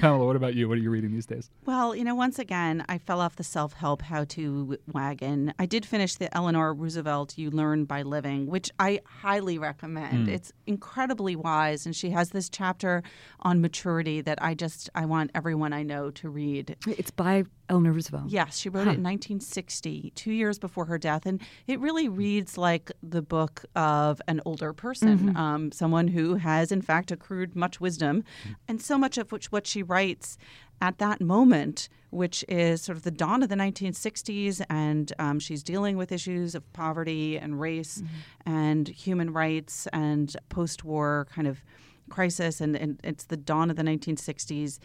[0.00, 0.68] Pamela, what about you?
[0.68, 1.50] What are you reading these days?
[1.66, 5.52] Well, you know, once again, I fell off the self help how to wagon.
[5.58, 10.28] I did finish the Eleanor Roosevelt You Learn by Living, which I highly recommend.
[10.28, 13.02] It's incredibly wise, and she has this chapter
[13.40, 16.76] on maturity that I just I want everyone I know to read.
[16.86, 18.28] it's by Eleanor Roosevelt.
[18.28, 21.26] Yes, she wrote it in 1960, two years before her death.
[21.26, 26.72] And it really reads like the book of an older person, um, someone who has,
[26.72, 28.24] in fact, accrued much wisdom.
[28.66, 30.38] And so much of which what she writes
[30.80, 35.62] at that moment, which is sort of the dawn of the 1960s, and um, she's
[35.62, 38.02] dealing with issues of poverty and race
[38.46, 41.62] and human rights and post war kind of
[42.08, 44.78] crisis, and, and it's the dawn of the 1960s.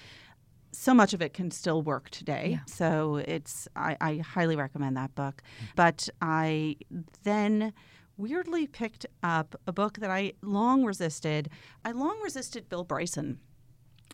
[0.74, 2.60] So much of it can still work today.
[2.66, 5.44] So it's I, I highly recommend that book.
[5.76, 6.78] But I
[7.24, 7.74] then
[8.18, 11.50] weirdly picked up a book that I long resisted.
[11.86, 13.40] I long resisted Bill Bryson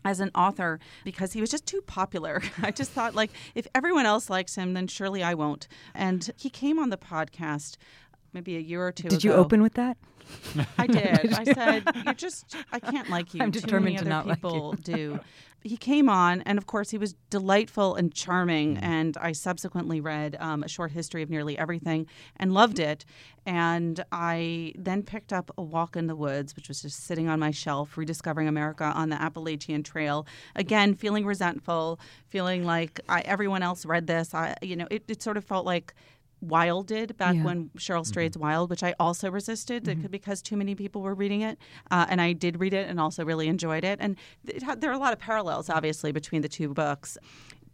[0.04, 2.42] as an author because he was just too popular.
[2.62, 5.66] I just thought like if everyone else likes him, then surely I won't.
[5.94, 7.76] And he came on the podcast
[8.32, 9.96] maybe a year or two Did you open with that?
[10.78, 11.32] I did.
[11.34, 12.54] I said, "You're just.
[12.70, 13.42] I can't like you.
[13.42, 15.20] I'm Too determined many to other not like you." people do."
[15.62, 18.76] He came on, and of course, he was delightful and charming.
[18.76, 18.84] Mm-hmm.
[18.84, 22.06] And I subsequently read um, a short history of nearly everything
[22.36, 23.04] and loved it.
[23.46, 27.40] And I then picked up A Walk in the Woods, which was just sitting on
[27.40, 30.26] my shelf, rediscovering America on the Appalachian Trail.
[30.56, 34.34] Again, feeling resentful, feeling like I, everyone else read this.
[34.34, 35.94] I, you know, it, it sort of felt like
[36.40, 37.42] Wild did back Yeah.
[37.44, 41.42] when Cheryl Strayed's Wild, which I also resisted it- because too many people were reading
[41.42, 41.58] it.
[41.90, 43.98] Uh, and I did read it and also really enjoyed it.
[44.00, 44.16] And
[44.46, 47.18] it had, there are a lot of parallels, obviously, between the two books.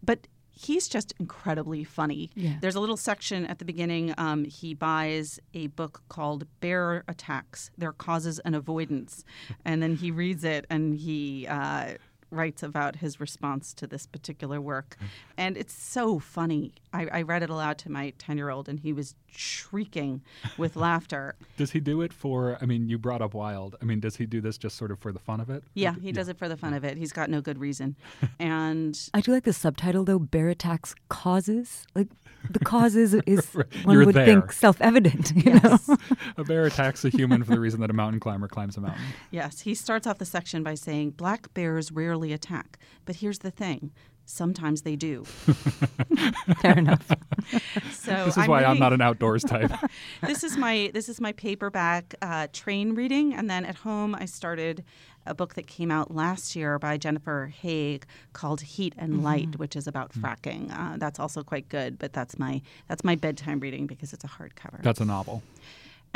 [0.03, 2.31] But he's just incredibly funny.
[2.35, 2.55] Yeah.
[2.61, 4.15] There's a little section at the beginning.
[4.17, 9.23] Um, he buys a book called Bear Attacks Their Causes and Avoidance.
[9.65, 11.47] And then he reads it and he.
[11.47, 11.95] Uh,
[12.31, 14.97] writes about his response to this particular work.
[15.01, 15.07] Mm.
[15.37, 16.73] And it's so funny.
[16.93, 20.23] I, I read it aloud to my 10 year old and he was shrieking
[20.59, 22.59] with laughter Does he do it for?
[22.61, 23.77] I mean, you brought up Wild.
[23.81, 25.63] I mean, does he do this just sort of for the fun of it?
[25.75, 27.97] yeah he does it for the fun of it he's got no good reason
[28.39, 30.19] and I do like the subtitle though.
[30.19, 31.87] Bear attacks causes.
[31.95, 32.09] Like
[32.51, 33.67] the causes is Right.
[33.85, 34.27] one You're would there.
[34.27, 35.33] think self-evident.
[35.37, 35.61] You know.
[35.65, 35.91] yes
[36.37, 39.03] A bear attacks a human for the reason that a mountain climber climbs a mountain.
[39.31, 43.51] yes he starts off the section by saying black bears rarely attack but here's the
[43.51, 43.91] thing
[44.27, 45.25] sometimes they do
[46.61, 47.07] Fair enough.
[47.93, 49.71] so This is why I'm not an outdoors type.
[50.23, 54.25] this is my this is my paperback uh, train reading, and then at home I
[54.25, 54.85] started
[55.27, 58.01] a book that came out last year by Jennifer Haigh
[58.33, 60.71] called Heat and Light, which is about fracking.
[60.73, 64.29] Uh, that's also quite good, but that's my that's my bedtime reading because it's a
[64.29, 64.83] hardcover.
[64.83, 65.43] That's a novel.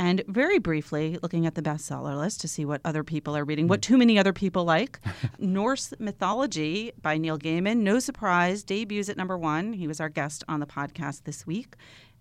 [0.01, 3.69] And very briefly, looking at the bestseller list to see what other people are reading,
[3.69, 4.99] what too many other people like.
[5.39, 7.81] Norse Mythology by Neil Gaiman.
[7.81, 9.75] No surprise, debuts at number one.
[9.75, 11.75] He was our guest on the podcast this week.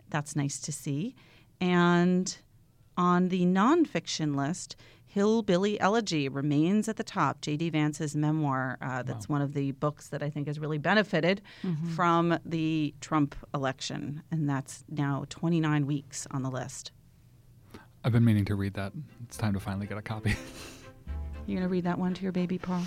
[0.09, 1.15] That's nice to see.
[1.61, 2.37] And
[2.97, 4.75] on the nonfiction list,
[5.05, 7.39] Hillbilly Elegy remains at the top.
[7.39, 7.69] J.D.
[7.69, 8.77] Vance's memoir.
[8.81, 11.41] Uh, that's one of the books that I think has really benefited
[11.95, 14.21] from the Trump election.
[14.31, 16.91] And that's now 29 weeks on the list.
[18.03, 18.93] I've been meaning to read that.
[19.25, 20.35] It's time to finally get a copy.
[21.45, 22.83] You're gonna read that one to your baby, Paul?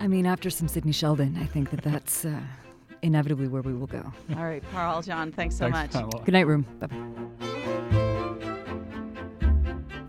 [0.00, 2.40] I mean, after some Sidney Sheldon, I think that that's uh,
[3.02, 4.12] inevitably where we will go.
[4.36, 6.02] All right, Paul, John, thanks so Thanks, much.
[6.02, 6.24] Pamela.
[6.24, 6.66] Good night, room.
[6.78, 8.28] Bye bye.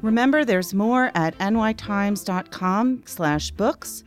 [0.01, 4.03] Remember, there's more at nytimes.com slash books,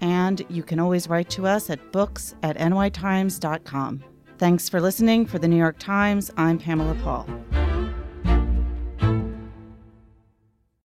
[0.00, 4.02] and you can always write to us at books at nytimes.com.
[4.38, 5.26] Thanks for listening.
[5.26, 7.28] For the New York Times, I'm Pamela Paul.